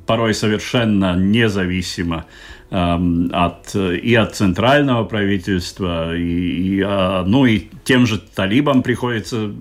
порой 0.05 0.33
совершенно 0.33 1.15
независимо 1.15 2.25
от, 2.73 3.75
и 3.75 4.15
от 4.15 4.36
центрального 4.36 5.03
правительства, 5.03 6.15
и, 6.17 6.77
и, 6.77 6.81
а, 6.81 7.23
ну 7.23 7.45
и 7.45 7.67
тем 7.83 8.07
же 8.07 8.17
талибам 8.17 8.81
приходится... 8.81 9.51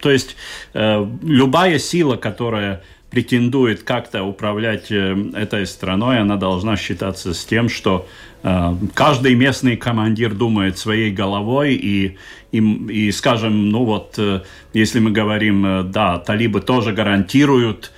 То 0.00 0.10
есть 0.10 0.34
э, 0.74 1.06
любая 1.22 1.78
сила, 1.78 2.16
которая 2.16 2.82
претендует 3.10 3.84
как-то 3.84 4.24
управлять 4.24 4.90
э, 4.90 5.16
этой 5.36 5.68
страной, 5.68 6.18
она 6.18 6.36
должна 6.36 6.76
считаться 6.76 7.32
с 7.32 7.44
тем, 7.44 7.68
что 7.68 8.08
э, 8.42 8.74
каждый 8.92 9.36
местный 9.36 9.76
командир 9.76 10.34
думает 10.34 10.78
своей 10.78 11.12
головой 11.12 11.74
и, 11.74 12.16
и, 12.50 12.58
и 12.58 13.12
скажем, 13.12 13.70
ну 13.70 13.84
вот, 13.84 14.18
если 14.72 14.98
мы 14.98 15.12
говорим, 15.12 15.92
да, 15.92 16.18
талибы 16.18 16.60
тоже 16.60 16.92
гарантируют 16.92 17.92
Э, 17.92 17.97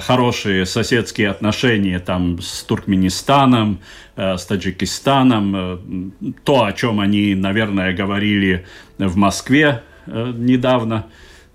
хорошие 0.00 0.66
соседские 0.66 1.30
отношения 1.30 1.98
там 1.98 2.40
с 2.40 2.62
Туркменистаном, 2.62 3.80
э, 4.14 4.36
с 4.36 4.46
Таджикистаном, 4.46 5.56
э, 5.56 6.32
то, 6.44 6.64
о 6.64 6.72
чем 6.72 7.00
они, 7.00 7.34
наверное, 7.34 7.92
говорили 7.92 8.66
в 8.98 9.16
Москве 9.16 9.82
недавно, 10.06 11.06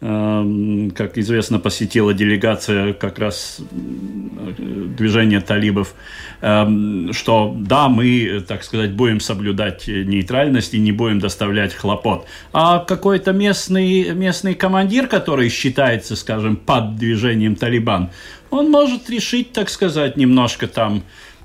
как 0.01 1.17
известно, 1.17 1.59
посетила 1.59 2.13
делегация 2.13 2.93
как 2.93 3.19
раз 3.19 3.59
движения 3.69 5.41
талибов, 5.41 5.93
эм, 6.41 7.11
что 7.11 7.53
да, 7.57 7.89
мы, 7.89 8.43
так 8.47 8.63
сказать, 8.63 8.93
будем 8.93 9.19
соблюдать 9.19 9.87
нейтральность 9.87 10.73
и 10.73 10.79
не 10.79 10.93
будем 10.93 11.19
доставлять 11.19 11.73
хлопот. 11.73 12.25
А 12.53 12.79
какой-то 12.79 13.33
местный, 13.33 14.13
местный 14.13 14.55
командир, 14.55 15.07
который 15.07 15.49
считается, 15.49 16.15
скажем, 16.15 16.55
под 16.55 16.95
движением 16.95 17.55
Талибан, 17.55 18.09
он 18.51 18.71
может 18.71 19.09
решить, 19.09 19.51
так 19.51 19.69
сказать, 19.69 20.15
немножко 20.15 20.67
там 20.67 21.03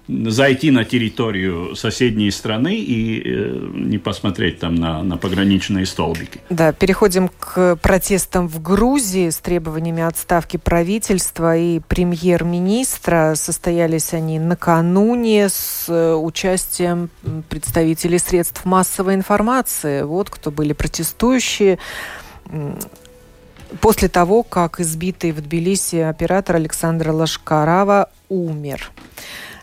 зайти 0.09 0.71
на 0.71 0.85
территорию 0.85 1.75
соседней 1.77 2.31
страны 2.31 2.77
и 2.77 3.23
э, 3.25 3.71
не 3.75 3.99
посмотреть 3.99 4.59
там 4.59 4.75
на, 4.75 5.03
на 5.03 5.17
пограничные 5.17 5.87
столбики. 5.87 6.41
Да, 6.51 6.73
переходим 6.73 7.31
к 7.39 7.77
протестам 7.77 8.49
в 8.49 8.61
Грузии 8.61 9.31
с 9.31 9.39
требованиями 9.39 10.03
отставки 10.03 10.59
правительства 10.59 11.57
и 11.57 11.81
премьер-министра. 11.81 13.35
Состоялись 13.35 14.13
они 14.13 14.39
накануне 14.39 15.49
с 15.49 15.87
э, 15.89 16.15
участием 16.15 17.09
представителей 17.49 18.19
средств 18.19 18.65
массовой 18.65 19.15
информации. 19.15 20.03
Вот 20.03 20.29
кто 20.29 20.51
были 20.51 20.75
протестующие 20.75 21.79
после 23.81 24.09
того, 24.09 24.43
как 24.43 24.81
избитый 24.81 25.33
в 25.33 25.41
Тбилиси 25.41 25.97
оператор 25.97 26.57
Александр 26.57 27.11
Лашкарава 27.11 28.11
умер. 28.29 28.91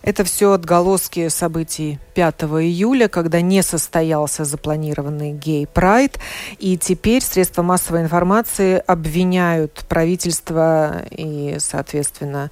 Это 0.04 0.24
все 0.24 0.54
отголоски 0.54 1.28
событий 1.28 2.00
5 2.16 2.44
июля, 2.44 3.08
когда 3.08 3.40
не 3.42 3.62
состоялся 3.62 4.46
запланированный 4.46 5.32
гей-прайд. 5.34 6.20
И 6.58 6.78
теперь 6.78 7.22
средства 7.22 7.62
массовой 7.62 8.02
информации 8.02 8.82
обвиняют 8.88 9.86
правительство 9.88 11.04
и, 11.12 11.58
соответственно, 11.60 12.50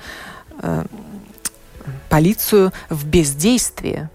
э, 0.62 0.86
полицию 2.08 2.72
в 2.90 3.08
бездействии. 3.08 4.10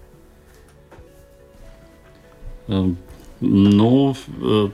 Эм, 2.69 2.97
ну, 3.41 4.17
э, 4.43 4.69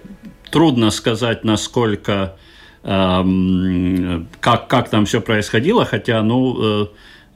трудно 0.50 0.90
сказать, 0.90 1.44
насколько, 1.44 2.36
эм, 2.82 4.28
как, 4.40 4.68
как 4.68 4.90
там 4.90 5.06
все 5.06 5.22
происходило, 5.22 5.86
хотя, 5.86 6.22
ну, 6.22 6.82
э, 6.82 6.86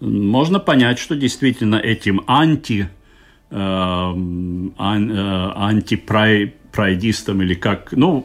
можно 0.05 0.61
понять, 0.61 0.99
что 0.99 1.17
действительно 1.17 1.77
этим 1.77 2.23
анти, 2.27 2.89
э, 3.51 3.57
ан, 3.57 4.73
э, 5.11 5.53
антипрайдистам 5.57 7.43
или 7.43 7.55
как, 7.55 7.93
ну, 7.93 8.25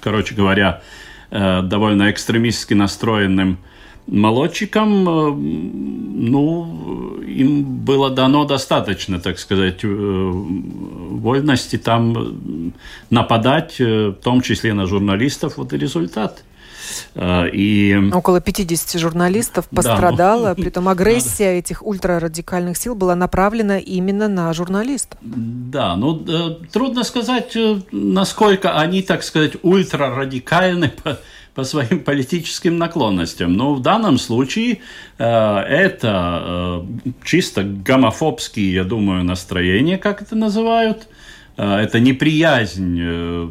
короче 0.00 0.34
говоря, 0.34 0.82
э, 1.30 1.62
довольно 1.62 2.10
экстремистски 2.10 2.74
настроенным 2.74 3.58
молодчикам, 4.06 5.08
э, 5.08 5.32
ну, 5.32 7.20
им 7.26 7.64
было 7.64 8.10
дано 8.10 8.44
достаточно, 8.44 9.18
так 9.18 9.38
сказать, 9.38 9.80
э, 9.82 9.86
вольности 9.88 11.78
там 11.78 12.72
нападать, 13.10 13.76
э, 13.80 14.08
в 14.08 14.22
том 14.22 14.40
числе 14.40 14.74
на 14.74 14.86
журналистов, 14.86 15.56
вот 15.56 15.72
и 15.72 15.78
результат. 15.78 16.44
Э, 17.14 17.48
и... 17.50 18.10
Около 18.12 18.40
50 18.40 19.00
журналистов 19.00 19.68
пострадало, 19.68 20.48
да, 20.48 20.48
ну, 20.50 20.54
притом 20.62 20.88
агрессия 20.88 21.46
надо... 21.46 21.58
этих 21.58 21.86
ультрарадикальных 21.86 22.76
сил 22.76 22.94
была 22.94 23.14
направлена 23.14 23.78
именно 23.78 24.28
на 24.28 24.52
журналистов. 24.52 25.18
Да, 25.22 25.96
ну 25.96 26.24
трудно 26.72 27.04
сказать, 27.04 27.56
э, 27.56 27.80
насколько 27.92 28.78
они, 28.78 29.02
так 29.02 29.22
сказать, 29.22 29.52
ультрарадикальны 29.62 30.88
по, 31.02 31.18
по 31.54 31.64
своим 31.64 32.00
политическим 32.00 32.78
наклонностям. 32.78 33.52
Но 33.52 33.74
в 33.74 33.82
данном 33.82 34.18
случае 34.18 34.80
э, 35.18 35.24
это 35.24 36.42
э, 36.44 36.82
чисто 37.24 37.62
гомофобские, 37.62 38.72
я 38.72 38.84
думаю, 38.84 39.24
настроения, 39.24 39.98
как 39.98 40.22
это 40.22 40.36
называют. 40.36 41.08
Э, 41.56 41.76
это 41.76 42.00
неприязнь 42.00 42.98
э, 43.00 43.48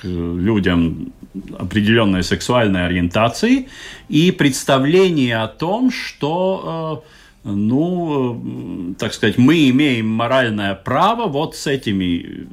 к 0.00 0.04
людям 0.04 1.12
определенной 1.58 2.22
сексуальной 2.22 2.86
ориентации 2.86 3.68
и 4.08 4.30
представление 4.32 5.38
о 5.38 5.48
том, 5.48 5.90
что 5.90 7.04
э, 7.44 7.48
ну, 7.50 8.94
так 8.98 9.14
сказать, 9.14 9.38
мы 9.38 9.68
имеем 9.70 10.08
моральное 10.08 10.74
право 10.74 11.26
вот 11.26 11.56
с 11.56 11.66
этими, 11.66 12.46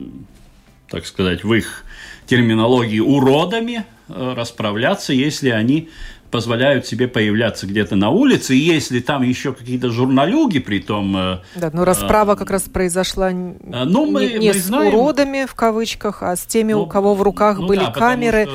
так 0.90 1.06
сказать, 1.06 1.44
в 1.44 1.54
их 1.54 1.84
терминологии 2.26 3.00
уродами 3.00 3.86
э, 4.08 4.34
расправляться, 4.36 5.14
если 5.14 5.50
они 5.50 5.90
позволяют 6.32 6.86
себе 6.86 7.08
появляться 7.08 7.66
где-то 7.68 7.96
на 7.96 8.10
улице, 8.10 8.56
и 8.56 8.60
если 8.60 9.00
там 9.00 9.24
еще 9.24 9.54
какие-то 9.54 9.90
журналюги, 9.90 10.60
при 10.60 10.80
том... 10.80 11.16
Э, 11.18 11.40
да, 11.56 11.70
но 11.74 11.86
расправа 11.86 12.34
э, 12.34 12.36
как 12.36 12.52
раз 12.52 12.64
произошла 12.64 13.32
ну, 13.32 14.10
мы, 14.10 14.26
не, 14.26 14.38
не 14.38 14.48
мы 14.50 14.54
с 14.54 14.64
знаем, 14.64 14.94
уродами, 14.94 15.46
в 15.46 15.56
кавычках, 15.56 16.24
а 16.24 16.36
с 16.36 16.46
теми, 16.46 16.74
ну, 16.74 16.84
у 16.84 16.88
кого 16.88 17.16
в 17.16 17.22
руках 17.22 17.60
ну, 17.60 17.68
были 17.68 17.80
да, 17.80 17.92
камеры, 17.92 18.48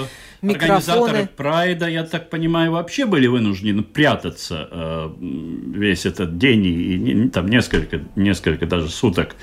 микрофоны. 0.44 0.76
Организаторы 0.76 1.28
Прайда, 1.36 1.88
я 1.88 2.04
так 2.04 2.30
понимаю, 2.30 2.72
вообще 2.72 3.06
были 3.06 3.26
вынуждены 3.26 3.82
прятаться 3.82 4.68
э, 4.70 5.10
весь 5.74 6.06
этот 6.06 6.38
день 6.38 6.66
и, 6.66 7.24
и 7.24 7.28
там 7.28 7.48
несколько, 7.48 8.00
несколько 8.16 8.66
даже 8.66 8.88
суток 8.88 9.34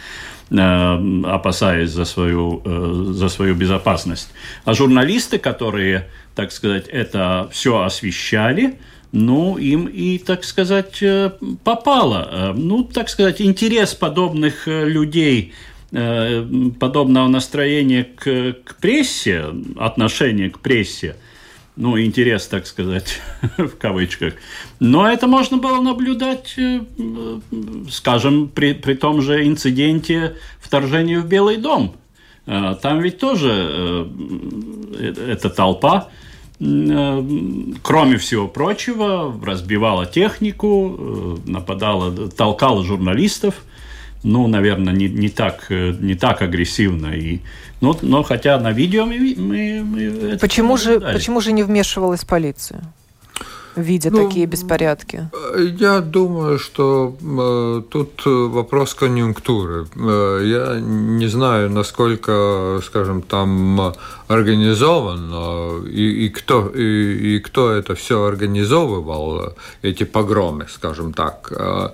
э, 0.51 1.21
опасаясь 1.25 1.89
за 1.89 2.05
свою, 2.05 2.61
э, 2.63 3.13
за 3.13 3.29
свою 3.29 3.55
безопасность. 3.55 4.29
А 4.65 4.73
журналисты, 4.73 5.37
которые 5.37 6.07
так 6.35 6.51
сказать, 6.51 6.87
это 6.87 7.49
все 7.51 7.81
освещали, 7.81 8.79
ну, 9.11 9.57
им 9.57 9.87
и, 9.87 10.17
так 10.17 10.45
сказать, 10.45 11.03
э, 11.03 11.31
попало. 11.63 12.53
Ну, 12.55 12.83
так 12.85 13.09
сказать, 13.09 13.41
интерес 13.41 13.93
подобных 13.93 14.67
людей, 14.67 15.53
подобного 15.91 17.27
настроения 17.27 18.05
к, 18.05 18.55
к 18.63 18.75
прессе, 18.79 19.45
отношение 19.77 20.49
к 20.49 20.59
прессе, 20.59 21.17
ну, 21.75 21.99
интерес, 21.99 22.47
так 22.47 22.65
сказать, 22.65 23.19
в 23.57 23.77
кавычках. 23.77 24.35
Но 24.79 25.09
это 25.09 25.27
можно 25.27 25.57
было 25.57 25.81
наблюдать, 25.81 26.55
скажем, 27.89 28.47
при, 28.47 28.73
при 28.73 28.93
том 28.93 29.21
же 29.21 29.45
инциденте 29.45 30.37
вторжения 30.59 31.19
в 31.19 31.27
Белый 31.27 31.57
дом. 31.57 31.95
Там 32.45 33.01
ведь 33.01 33.19
тоже 33.19 34.07
эта 35.27 35.49
толпа 35.49 36.09
Э, 36.61 37.23
кроме 37.81 38.17
всего 38.17 38.47
прочего, 38.47 39.33
разбивала 39.43 40.05
технику, 40.05 40.95
э, 41.45 41.49
нападала, 41.49 42.11
толкала 42.29 42.83
журналистов. 42.83 43.63
Ну, 44.23 44.47
наверное, 44.47 44.93
не, 44.93 45.09
не, 45.09 45.29
так, 45.29 45.65
э, 45.69 45.93
не 45.99 46.15
так 46.15 46.41
агрессивно. 46.41 47.07
И, 47.07 47.39
но, 47.81 47.97
но 48.01 48.21
хотя 48.23 48.59
на 48.59 48.71
видео 48.71 49.05
мы, 49.05 49.35
мы, 49.37 49.83
мы 49.83 50.37
почему 50.37 50.77
же, 50.77 50.99
почему 50.99 51.41
же 51.41 51.51
не 51.51 51.63
вмешивалась 51.63 52.23
полиция? 52.23 52.81
Видя 53.75 54.09
ну, 54.11 54.27
такие 54.27 54.45
беспорядки? 54.45 55.29
Я 55.79 55.99
думаю, 56.01 56.59
что 56.59 57.15
э, 57.21 57.81
тут 57.89 58.21
вопрос 58.25 58.93
конъюнктуры. 58.93 59.87
Э, 59.95 60.41
я 60.43 60.79
не 60.79 61.27
знаю, 61.27 61.69
насколько, 61.69 62.79
скажем, 62.83 63.21
там 63.21 63.93
организован 64.27 65.29
э, 65.33 65.87
и, 65.89 66.25
и, 66.25 66.29
кто, 66.29 66.67
и, 66.67 67.35
и 67.35 67.39
кто 67.39 67.71
это 67.71 67.95
все 67.95 68.23
организовывал, 68.23 69.53
эти 69.81 70.03
погромы, 70.03 70.67
скажем 70.69 71.13
так. 71.13 71.51
Э, 71.51 71.89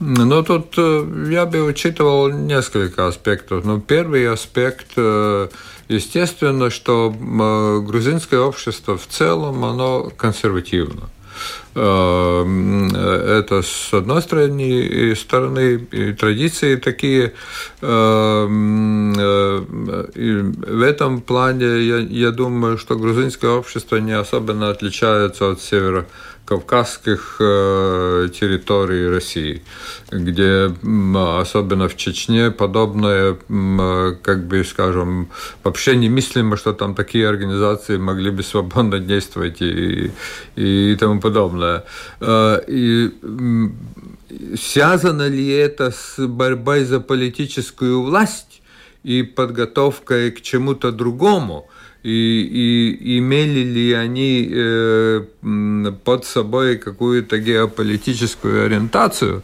но 0.00 0.42
тут 0.42 0.74
э, 0.78 1.26
я 1.30 1.46
бы 1.46 1.62
учитывал 1.62 2.30
несколько 2.30 3.06
аспектов. 3.06 3.64
Но 3.64 3.80
первый 3.80 4.28
аспект 4.32 4.92
э, 4.96 5.48
Естественно, 5.90 6.70
что 6.70 7.12
грузинское 7.84 8.38
общество 8.38 8.96
в 8.96 9.08
целом, 9.08 9.64
оно 9.64 10.08
консервативно. 10.16 11.10
uh, 11.40 11.69
это 11.72 13.62
с 13.62 13.94
одной 13.94 14.22
стороны, 14.22 15.14
стороны 15.14 15.86
и 15.92 16.12
традиции 16.12 16.76
такие. 16.76 17.32
Эм, 17.80 19.14
э, 19.16 19.60
в 19.60 20.82
этом 20.82 21.20
плане 21.20 21.80
я, 21.80 21.98
я 21.98 22.30
думаю, 22.30 22.76
что 22.78 22.96
грузинское 22.96 23.50
общество 23.50 23.96
не 23.96 24.12
особенно 24.12 24.70
отличается 24.70 25.50
от 25.50 25.60
севера 25.60 26.06
кавказских 26.50 27.36
э, 27.38 28.28
территорий 28.34 29.08
России, 29.08 29.62
где 30.10 30.74
особенно 31.14 31.88
в 31.88 31.96
Чечне 31.96 32.50
подобное, 32.50 33.36
как 34.22 34.48
бы 34.48 34.64
скажем, 34.64 35.28
вообще 35.62 35.94
немыслимо, 35.94 36.56
что 36.56 36.72
там 36.72 36.96
такие 36.96 37.28
организации 37.28 37.98
могли 37.98 38.30
бы 38.30 38.42
свободно 38.42 38.98
действовать 38.98 39.62
и, 39.62 40.10
и 40.56 40.96
тому 40.98 41.20
подобное. 41.20 41.59
Э, 42.20 42.60
и 42.66 43.10
связано 44.56 45.28
ли 45.28 45.48
это 45.48 45.90
с 45.90 46.18
борьбой 46.18 46.84
за 46.84 47.00
политическую 47.00 48.02
власть? 48.02 48.46
и 49.02 49.22
подготовкой 49.22 50.30
к 50.30 50.42
чему-то 50.42 50.92
другому– 50.92 51.66
и, 52.02 52.08
и 53.02 53.18
имели 53.18 53.60
ли 53.60 53.92
они 53.92 54.48
э, 54.50 55.22
под 56.04 56.24
собой 56.24 56.78
какую-то 56.78 57.38
геополитическую 57.38 58.66
ориентацию. 58.66 59.42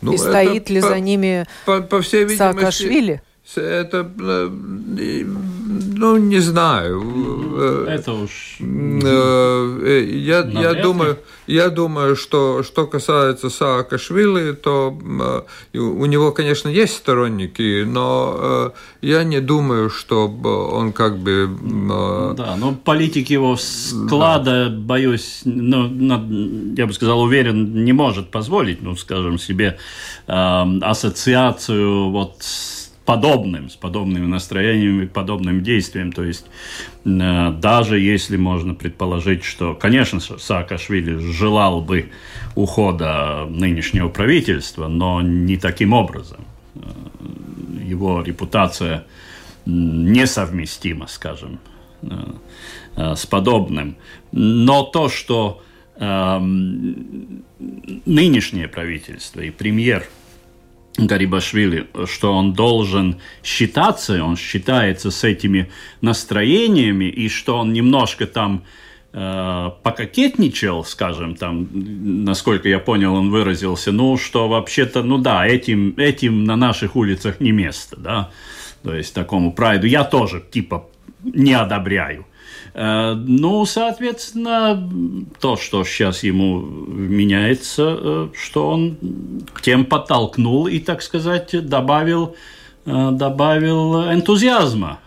Ну, 0.00 0.12
и 0.12 0.16
стоит 0.16 0.70
ли 0.70 0.80
по, 0.80 0.88
за 0.88 1.00
ними 1.00 1.46
по, 1.64 1.80
по 1.80 2.00
всей 2.02 2.24
видимости, 2.24 2.38
Саакашвили? 2.38 3.22
Это, 3.54 4.10
э, 4.20 4.48
ну, 4.48 6.16
не 6.16 6.40
знаю. 6.40 7.86
Это 7.86 8.12
уж... 8.12 8.58
Э, 8.60 10.04
я, 10.04 10.40
я, 10.40 10.74
думаю, 10.74 11.18
я 11.46 11.70
думаю, 11.70 12.16
что 12.16 12.64
что 12.64 12.88
касается 12.88 13.48
Саакашвили, 13.48 14.52
то 14.52 14.98
э, 15.72 15.78
у 15.78 16.06
него, 16.06 16.32
конечно, 16.32 16.68
есть 16.68 16.96
сторонники, 16.96 17.84
но 17.84 18.72
я 19.00 19.22
не 19.22 19.40
думаю, 19.40 19.90
что 19.90 20.26
он 20.28 20.92
как 20.92 21.18
бы... 21.18 21.48
Да, 22.36 22.56
но 22.56 22.74
политик 22.74 23.30
его 23.30 23.56
склада, 23.56 24.68
да. 24.68 24.76
боюсь, 24.76 25.42
ну, 25.44 26.74
я 26.76 26.86
бы 26.86 26.92
сказал, 26.92 27.20
уверен, 27.22 27.84
не 27.84 27.92
может 27.92 28.30
позволить, 28.30 28.82
ну, 28.82 28.96
скажем 28.96 29.38
себе, 29.38 29.78
ассоциацию 30.26 32.10
вот 32.10 32.38
с 32.40 32.75
подобным, 33.06 33.70
с 33.70 33.76
подобными 33.76 34.26
настроениями, 34.26 35.06
подобным 35.06 35.62
действием. 35.62 36.12
То 36.12 36.24
есть 36.24 36.46
э, 37.04 37.52
даже 37.52 38.00
если 38.00 38.36
можно 38.36 38.74
предположить, 38.74 39.44
что, 39.44 39.74
конечно, 39.74 40.18
Саакашвили 40.20 41.16
желал 41.32 41.80
бы 41.80 42.10
ухода 42.56 43.46
нынешнего 43.48 44.08
правительства, 44.08 44.88
но 44.88 45.22
не 45.22 45.56
таким 45.56 45.92
образом. 45.92 46.44
Э, 46.74 46.80
его 47.84 48.22
репутация 48.22 49.06
несовместима, 49.64 51.06
скажем, 51.06 51.60
э, 52.02 53.14
с 53.14 53.24
подобным. 53.24 53.96
Но 54.32 54.82
то, 54.82 55.08
что 55.08 55.62
нынешнее 55.98 57.38
правительство 58.68 59.40
и 59.40 59.50
премьер– 59.50 60.04
Гарибашвили, 60.98 61.86
что 62.06 62.32
он 62.32 62.52
должен 62.52 63.20
считаться, 63.44 64.22
он 64.22 64.36
считается 64.36 65.10
с 65.10 65.24
этими 65.24 65.70
настроениями, 66.00 67.04
и 67.04 67.28
что 67.28 67.58
он 67.58 67.72
немножко 67.72 68.26
там 68.26 68.64
э, 69.12 69.70
пококетничал, 69.82 70.84
скажем, 70.84 71.36
там, 71.36 71.68
насколько 71.72 72.68
я 72.68 72.78
понял, 72.78 73.14
он 73.14 73.30
выразился, 73.30 73.92
ну, 73.92 74.16
что 74.16 74.48
вообще-то, 74.48 75.02
ну 75.02 75.18
да, 75.18 75.46
этим, 75.46 75.94
этим 75.96 76.44
на 76.44 76.56
наших 76.56 76.96
улицах 76.96 77.40
не 77.40 77.52
место, 77.52 77.96
да, 77.96 78.30
то 78.82 78.94
есть 78.94 79.14
такому 79.14 79.52
прайду 79.52 79.86
я 79.86 80.04
тоже, 80.04 80.42
типа, 80.50 80.88
не 81.22 81.52
одобряю. 81.52 82.26
Э, 82.76 83.14
ну, 83.14 83.64
соответственно, 83.64 84.86
то, 85.40 85.56
что 85.56 85.82
сейчас 85.82 86.22
ему 86.22 86.60
меняется, 86.60 87.96
э, 87.98 88.28
что 88.34 88.68
он 88.68 88.98
тем 89.62 89.86
подтолкнул 89.86 90.66
и, 90.66 90.78
так 90.78 91.00
сказать, 91.00 91.66
добавил, 91.66 92.36
э, 92.84 93.10
добавил 93.12 94.12
энтузиазма 94.12 95.00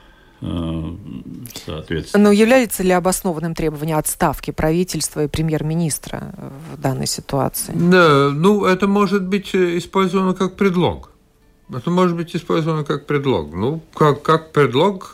соответственно. 1.66 2.24
Но 2.24 2.32
является 2.32 2.82
ли 2.82 2.92
обоснованным 2.92 3.54
требование 3.54 3.98
отставки 3.98 4.52
правительства 4.52 5.26
и 5.26 5.28
премьер-министра 5.28 6.34
в 6.74 6.80
данной 6.82 7.08
ситуации? 7.08 7.74
Да, 7.76 8.30
ну, 8.34 8.64
это 8.64 8.88
может 8.88 9.28
быть 9.28 9.54
использовано 9.54 10.34
как 10.34 10.56
предлог. 10.56 11.12
Это 11.76 11.90
может 11.90 12.16
быть 12.16 12.34
использовано 12.34 12.86
как 12.86 13.06
предлог. 13.06 13.54
Ну, 13.54 13.82
как, 13.94 14.22
как 14.22 14.54
предлог, 14.54 15.14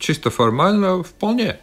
чисто 0.00 0.30
формально, 0.30 1.04
вполне. 1.04 1.60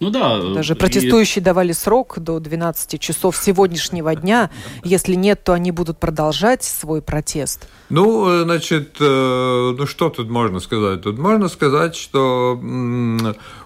Ну 0.00 0.10
да. 0.10 0.40
Даже 0.40 0.74
протестующие 0.74 1.40
и... 1.40 1.44
давали 1.44 1.72
срок 1.72 2.18
до 2.18 2.38
12 2.38 3.00
часов 3.00 3.36
сегодняшнего 3.36 4.14
дня. 4.14 4.50
Если 4.84 5.14
нет, 5.14 5.42
то 5.42 5.52
они 5.52 5.72
будут 5.72 5.98
продолжать 5.98 6.62
свой 6.62 7.02
протест. 7.02 7.68
Ну, 7.88 8.28
э, 8.28 8.42
значит, 8.44 8.96
э, 9.00 9.74
ну 9.76 9.86
что 9.86 10.10
тут 10.10 10.30
можно 10.30 10.60
сказать? 10.60 11.02
Тут 11.02 11.18
можно 11.18 11.48
сказать, 11.48 11.96
что 11.96 12.58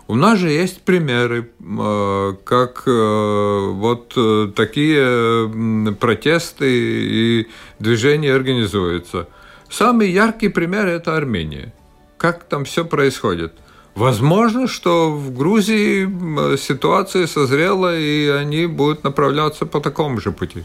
у 0.09 0.15
нас 0.15 0.39
же 0.39 0.51
есть 0.51 0.83
примеры, 0.83 1.51
э, 1.61 2.35
как 2.45 2.85
вот 2.87 4.55
такие 4.55 5.95
протесты 6.01 6.67
и 6.71 7.49
движения 7.79 8.35
организуются. 8.35 9.29
Самый 9.69 10.11
яркий 10.11 10.49
пример– 10.49 10.87
это 10.89 11.17
Армения. 11.17 11.75
Как 12.17 12.45
там 12.45 12.65
все 12.65 12.85
происходит– 12.85 13.53
Возможно, 13.95 14.69
что 14.69 15.11
в 15.11 15.35
Грузии 15.35 16.57
ситуация 16.57 17.27
созрела, 17.27 17.99
и 17.99 18.29
они 18.29 18.67
будут 18.67 19.05
направляться 19.05 19.67
по 19.67 19.81
такому 19.81 20.21
же 20.21 20.33
пути. 20.33 20.65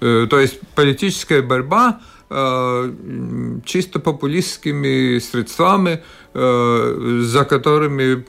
Э, 0.00 0.26
то 0.28 0.38
есть 0.38 0.60
политическая 0.74 1.42
борьба 1.42 2.00
чисто 3.64 3.98
популистскими 4.00 5.18
средствами, 5.18 6.02
за 6.34 7.44
которыми, 7.44 8.24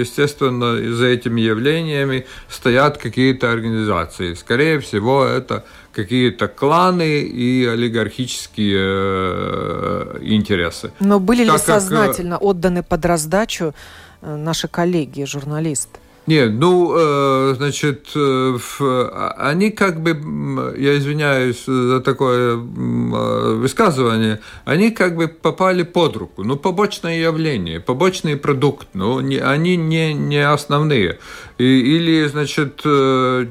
естественно, 0.00 0.94
за 0.94 1.06
этими 1.06 1.40
явлениями 1.40 2.26
стоят 2.48 2.98
какие-то 2.98 3.52
организации. 3.52 4.34
Скорее 4.34 4.80
всего, 4.80 5.24
это 5.24 5.64
какие-то 5.96 6.46
кланы 6.48 7.20
и 7.20 7.64
олигархические 7.64 8.78
э, 8.78 10.18
интересы. 10.20 10.92
Но 11.00 11.18
были 11.18 11.46
так 11.46 11.54
ли 11.54 11.58
как... 11.58 11.68
Э, 11.68 11.80
сознательно 11.80 12.36
отданы 12.36 12.82
под 12.82 13.06
раздачу 13.06 13.74
э, 14.20 14.36
наши 14.36 14.68
коллеги, 14.68 15.24
журналисты? 15.24 15.98
Нет, 16.26 16.54
ну, 16.54 16.92
э, 16.96 17.54
значит, 17.56 18.08
э, 18.16 18.58
а, 18.80 19.34
они 19.38 19.70
как 19.70 20.00
бы, 20.00 20.74
я 20.76 20.98
извиняюсь 20.98 21.64
за 21.66 22.00
такое 22.00 22.56
э, 22.56 23.54
высказывание, 23.54 24.40
они 24.64 24.90
как 24.90 25.14
бы 25.14 25.28
попали 25.28 25.84
под 25.84 26.16
руку. 26.16 26.42
Ну, 26.42 26.56
побочное 26.56 27.16
явление, 27.18 27.78
побочный 27.78 28.36
продукт, 28.36 28.88
ну, 28.92 29.20
не, 29.20 29.36
они 29.36 29.76
не, 29.76 30.14
не 30.14 30.38
основные. 30.38 31.18
И, 31.58 31.64
или, 31.64 32.26
значит, 32.28 32.82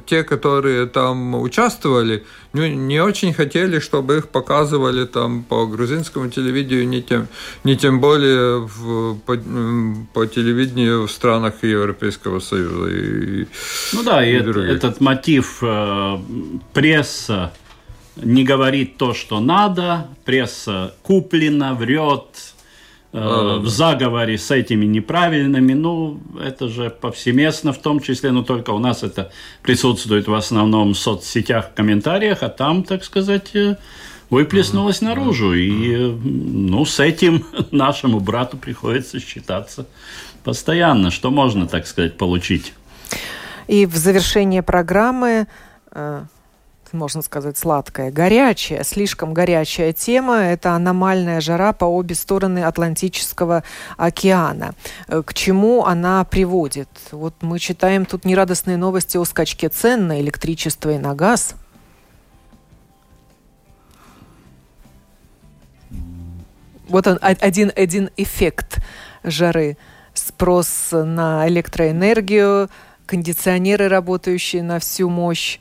те, 0.05 0.23
которые 0.23 0.85
там 0.85 1.35
участвовали, 1.35 2.23
ну, 2.53 2.67
не 2.67 3.01
очень 3.01 3.33
хотели, 3.33 3.79
чтобы 3.79 4.17
их 4.17 4.29
показывали 4.29 5.05
там 5.05 5.43
по 5.43 5.65
грузинскому 5.65 6.29
телевидению, 6.29 6.87
не 6.87 7.01
тем, 7.01 7.27
не 7.63 7.75
тем 7.75 7.99
более 7.99 8.59
в, 8.59 9.17
по, 9.25 9.37
по 10.13 10.27
телевидению 10.27 11.07
в 11.07 11.11
странах 11.11 11.63
Европейского 11.63 12.39
Союза. 12.39 12.89
И, 12.91 13.47
ну 13.93 14.03
да, 14.03 14.23
и, 14.25 14.31
и 14.31 14.35
это, 14.35 14.59
этот 14.59 15.01
мотив 15.01 15.57
э, 15.61 16.17
пресса 16.73 17.53
не 18.15 18.43
говорит 18.43 18.97
то, 18.97 19.13
что 19.13 19.39
надо, 19.39 20.07
пресса 20.25 20.93
куплена, 21.01 21.73
врет, 21.73 22.23
Э, 22.27 22.54
в 23.21 23.67
заговоре 23.67 24.37
с 24.37 24.51
этими 24.51 24.85
неправильными, 24.85 25.73
ну, 25.73 26.19
это 26.43 26.67
же 26.67 26.89
повсеместно 26.89 27.71
в 27.71 27.77
том 27.77 28.01
числе, 28.01 28.31
но 28.31 28.43
только 28.43 28.71
у 28.71 28.79
нас 28.79 29.03
это 29.03 29.31
присутствует 29.61 30.27
в 30.27 30.33
основном 30.33 30.93
в 30.93 30.97
соцсетях, 30.97 31.69
в 31.69 31.73
комментариях, 31.73 32.43
а 32.43 32.49
там, 32.49 32.83
так 32.83 33.05
сказать, 33.05 33.55
э, 33.55 33.77
выплеснулось 34.29 34.99
наружу. 34.99 35.53
И, 35.53 35.95
ну, 35.95 36.85
с 36.85 36.99
этим 36.99 37.45
нашему 37.71 38.19
брату 38.19 38.57
приходится 38.57 39.19
считаться 39.21 39.85
постоянно. 40.43 41.09
Что 41.09 41.31
можно, 41.31 41.67
так 41.67 41.87
сказать, 41.87 42.17
получить? 42.17 42.73
И 43.67 43.85
в 43.85 43.95
завершение 43.95 44.61
программы 44.61 45.47
э, 45.91 46.23
можно 46.93 47.21
сказать, 47.21 47.57
сладкая, 47.57 48.11
горячая, 48.11 48.83
слишком 48.83 49.33
горячая 49.33 49.93
тема. 49.93 50.37
Это 50.37 50.71
аномальная 50.71 51.41
жара 51.41 51.73
по 51.73 51.85
обе 51.85 52.15
стороны 52.15 52.63
Атлантического 52.63 53.63
океана. 53.97 54.73
Э, 55.07 55.21
к 55.25 55.33
чему 55.33 55.85
она 55.85 56.23
приводит? 56.23 56.89
Вот 57.11 57.35
мы 57.41 57.59
читаем 57.59 58.05
тут 58.05 58.25
нерадостные 58.25 58.77
новости 58.77 59.17
о 59.17 59.25
скачке 59.25 59.69
цен 59.69 60.07
на 60.07 60.21
электричество 60.21 60.91
и 60.91 60.97
на 60.97 61.15
газ. 61.15 61.55
Вот 66.87 67.07
он, 67.07 67.19
один, 67.21 67.71
один 67.75 68.09
эффект 68.15 68.77
жары. 69.23 69.77
Спрос 70.13 70.89
на 70.91 71.47
электроэнергию, 71.47 72.69
кондиционеры, 73.05 73.89
работающие 73.89 74.63
на 74.63 74.79
всю 74.79 75.09
мощь, 75.09 75.59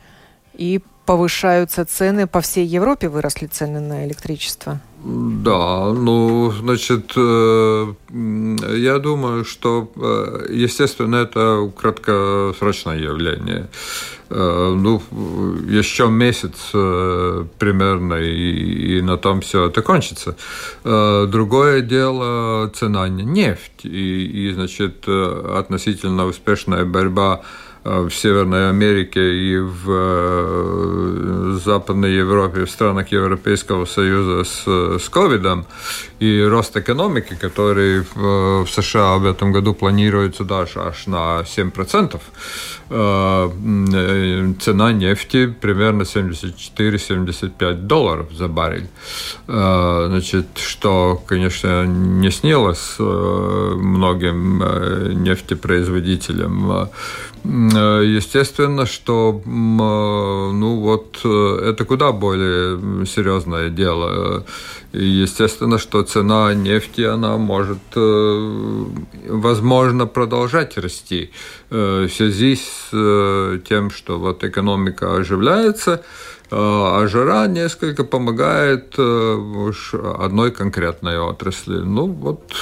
и 0.53 0.81
повышаются 1.07 1.85
цены 1.85 2.27
по 2.27 2.41
всей 2.41 2.67
Европе, 2.67 3.09
выросли 3.09 3.47
цены 3.47 3.81
на 3.81 4.07
электричество. 4.07 4.81
Да, 5.05 5.93
ну, 5.93 6.51
значит, 6.51 7.13
э, 7.15 7.93
я 8.75 8.99
думаю, 8.99 9.45
что, 9.45 9.93
э, 9.97 10.47
естественно, 10.51 11.17
это 11.17 11.71
краткосрочное 11.77 12.99
явление. 12.99 13.69
Э, 14.31 14.75
ну, 14.75 15.03
еще 15.69 16.09
месяц 16.09 16.71
примерно, 17.59 18.15
и, 18.15 18.97
и 18.97 19.03
на 19.03 19.19
том 19.19 19.43
все 19.43 19.67
это 19.67 19.83
кончится. 19.83 20.37
Другое 20.85 21.83
дело 21.83 22.71
цена 22.75 23.07
нефть, 23.09 23.85
и, 23.85 24.49
и 24.49 24.53
значит, 24.53 25.07
относительно 25.07 26.25
успешная 26.25 26.87
борьба 26.87 27.43
в 27.85 28.11
Северной 28.11 28.71
Америке 28.71 29.21
и 29.21 29.59
в 29.59 29.85
э, 29.89 31.59
Западной 31.63 32.15
Европе, 32.15 32.65
в 32.65 32.71
странах 32.71 33.13
Европейского 33.13 33.85
Союза 33.85 34.45
с, 34.45 34.65
с 34.99 35.09
ковидом, 35.11 35.67
и 36.19 36.43
рост 36.43 36.75
экономики, 36.77 37.37
который 37.39 38.01
в, 38.01 38.65
в 38.65 38.69
США 38.71 39.19
в 39.19 39.27
этом 39.27 39.53
году 39.53 39.75
планируется 39.75 40.45
даже 40.45 40.81
аж 40.81 41.07
на 41.07 41.43
7%, 41.43 42.21
э, 42.89 43.51
э, 43.93 44.55
цена 44.61 44.93
нефти 44.93 45.47
примерно 45.47 46.03
74-75 46.03 47.75
долларов 47.75 48.33
за 48.33 48.49
баррель. 48.49 48.89
Значит, 49.47 50.47
что, 50.57 51.23
конечно, 51.27 51.85
не 51.85 52.31
снилось 52.31 52.97
многим 52.99 54.59
нефтепроизводителям. 55.23 56.89
Э, 57.45 58.03
естественно, 58.03 58.87
что 58.87 59.43
ну 59.45 60.81
вот 60.81 61.21
э, 61.25 61.71
это 61.71 61.85
куда 61.85 62.13
более 62.13 63.05
серьезное 63.07 63.69
дело. 63.69 64.45
И 64.93 65.05
естественно, 65.05 65.79
что 65.79 66.03
цена 66.05 66.55
нефти, 66.55 67.03
она 67.03 67.37
может, 67.37 67.79
э, 67.97 68.85
возможно, 69.29 70.07
продолжать 70.07 70.79
расти 70.79 71.31
в 71.71 72.09
связи 72.09 72.57
с 72.57 72.91
тем, 73.69 73.91
что 73.91 74.19
вот 74.19 74.45
экономика 74.45 75.17
оживляется, 75.17 76.05
а 76.51 77.07
жара 77.09 77.49
несколько 77.49 78.05
помогает 78.05 78.95
одной 78.97 80.53
конкретной 80.53 81.19
отрасли. 81.19 81.79
Ну 81.79 82.07
вот 82.07 82.53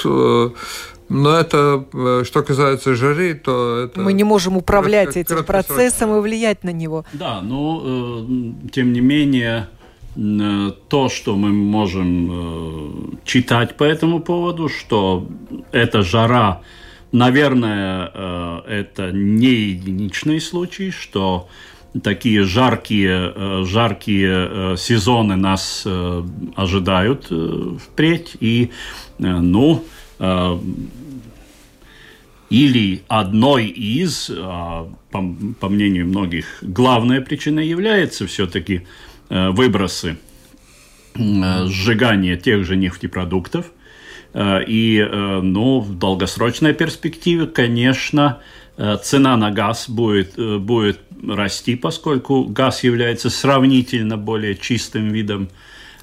но 1.13 1.35
это, 1.35 1.85
э, 1.93 2.23
что 2.25 2.41
касается 2.41 2.95
жары, 2.95 3.35
то 3.35 3.85
это... 3.85 4.01
Мы 4.01 4.13
не 4.13 4.23
можем 4.23 4.57
управлять 4.57 5.15
этим 5.15 5.43
процессом 5.45 6.17
и 6.17 6.19
влиять 6.19 6.63
на 6.63 6.71
него. 6.71 7.05
Да, 7.13 7.41
но 7.41 7.81
э, 7.85 8.69
тем 8.71 8.93
не 8.93 9.01
менее, 9.01 9.67
э, 10.15 10.71
то, 10.89 11.09
что 11.09 11.35
мы 11.35 11.49
можем 11.49 13.19
читать 13.25 13.77
по 13.77 13.83
этому 13.83 14.21
поводу, 14.21 14.69
что 14.69 15.27
эта 15.71 16.01
жара, 16.01 16.61
наверное, 17.11 18.63
это 18.67 19.11
не 19.11 19.53
единичный 19.53 20.41
случай, 20.41 20.89
что 20.89 21.47
такие 22.03 22.43
жаркие, 22.43 23.63
жаркие 23.65 24.77
сезоны 24.77 25.35
нас 25.35 25.85
ожидают 26.55 27.31
впредь. 27.79 28.35
И, 28.39 28.71
ну, 29.19 29.83
или 32.49 33.03
одной 33.07 33.67
из, 33.67 34.29
а, 34.31 34.87
по, 35.11 35.35
по 35.59 35.69
мнению 35.69 36.07
многих, 36.07 36.45
главная 36.61 37.21
причина 37.21 37.59
является 37.59 38.27
все-таки 38.27 38.85
э, 39.29 39.49
выбросы, 39.49 40.17
э, 41.15 41.65
сжигание 41.67 42.37
тех 42.37 42.65
же 42.65 42.75
нефтепродуктов. 42.75 43.71
Э, 44.33 44.63
и 44.65 45.03
ну, 45.03 45.79
в 45.79 45.97
долгосрочной 45.97 46.73
перспективе, 46.73 47.47
конечно, 47.47 48.39
цена 49.03 49.37
на 49.37 49.51
газ 49.51 49.87
будет, 49.87 50.35
будет 50.61 50.99
расти, 51.27 51.75
поскольку 51.75 52.43
газ 52.43 52.83
является 52.83 53.29
сравнительно 53.29 54.17
более 54.17 54.55
чистым 54.55 55.09
видом 55.09 55.49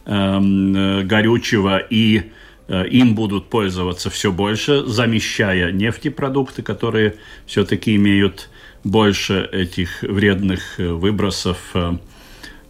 эм, 0.07 1.07
горючего 1.09 1.79
и 1.79 2.19
Э, 2.19 2.25
им 2.71 3.15
будут 3.15 3.49
пользоваться 3.49 4.11
все 4.11 4.31
больше, 4.31 4.85
замещая 4.87 5.73
нефтепродукты, 5.73 6.63
которые 6.63 7.17
все-таки 7.47 7.97
имеют 7.97 8.49
больше 8.85 9.49
этих 9.53 10.03
вредных 10.03 10.79
э, 10.79 10.89
выбросов. 10.93 11.59
Э, 11.75 11.97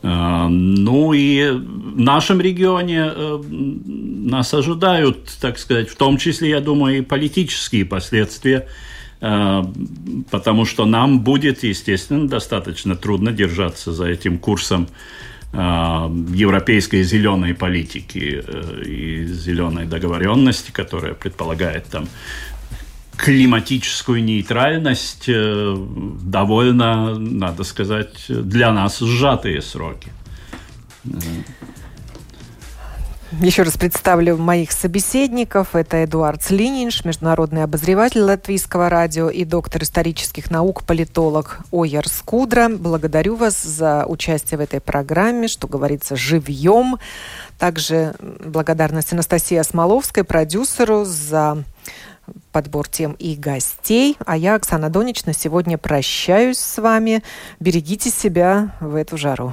ну 0.03 1.13
и 1.13 1.51
в 1.51 2.01
нашем 2.01 2.41
регионе 2.41 3.13
нас 3.47 4.55
ожидают, 4.55 5.31
так 5.43 5.59
сказать, 5.59 5.91
в 5.91 5.97
том 5.97 6.17
числе, 6.17 6.49
я 6.49 6.61
думаю, 6.61 6.99
и 6.99 7.03
политические 7.03 7.85
последствия, 7.85 8.67
потому 9.21 10.65
что 10.65 10.87
нам 10.87 11.21
будет, 11.21 11.65
естественно, 11.65 12.27
достаточно 12.27 12.97
трудно 12.97 13.31
держаться 13.31 13.93
за 13.93 14.07
этим 14.07 14.39
курсом 14.39 14.89
европейской 15.53 17.03
зеленой 17.03 17.55
политики 17.55 18.43
э, 18.47 18.83
и 18.87 19.27
зеленой 19.27 19.87
договоренности, 19.87 20.71
которая 20.71 21.15
предполагает 21.15 21.87
там 21.87 22.09
климатическую 23.17 24.23
нейтральность 24.23 25.29
э, 25.29 25.77
довольно, 26.23 27.19
надо 27.19 27.65
сказать, 27.65 28.27
для 28.29 28.73
нас 28.73 29.01
сжатые 29.01 29.61
сроки. 29.61 30.13
Еще 33.39 33.63
раз 33.63 33.77
представлю 33.77 34.37
моих 34.37 34.73
собеседников. 34.73 35.77
Это 35.77 36.05
Эдуард 36.05 36.43
Слининш, 36.43 37.05
международный 37.05 37.63
обозреватель 37.63 38.23
латвийского 38.23 38.89
радио 38.89 39.31
и 39.31 39.45
доктор 39.45 39.85
исторических 39.85 40.51
наук, 40.51 40.83
политолог 40.83 41.61
Ояр 41.71 42.09
Скудра. 42.09 42.69
Благодарю 42.69 43.37
вас 43.37 43.63
за 43.63 44.05
участие 44.07 44.59
в 44.59 44.61
этой 44.61 44.81
программе, 44.81 45.47
что 45.47 45.69
говорится, 45.69 46.17
живьем. 46.17 46.99
Также 47.57 48.15
благодарность 48.19 49.13
Анастасии 49.13 49.57
Осмоловской, 49.57 50.25
продюсеру, 50.25 51.05
за 51.05 51.63
подбор 52.51 52.89
тем 52.89 53.13
и 53.13 53.37
гостей. 53.37 54.17
А 54.27 54.37
я, 54.37 54.57
Оксана 54.57 54.91
Донич, 54.91 55.25
на 55.25 55.35
сегодня 55.35 55.79
прощаюсь 55.79 56.59
с 56.59 56.79
вами. 56.79 57.23
Берегите 57.61 58.11
себя 58.11 58.75
в 58.81 58.97
эту 58.97 59.17
жару. 59.17 59.53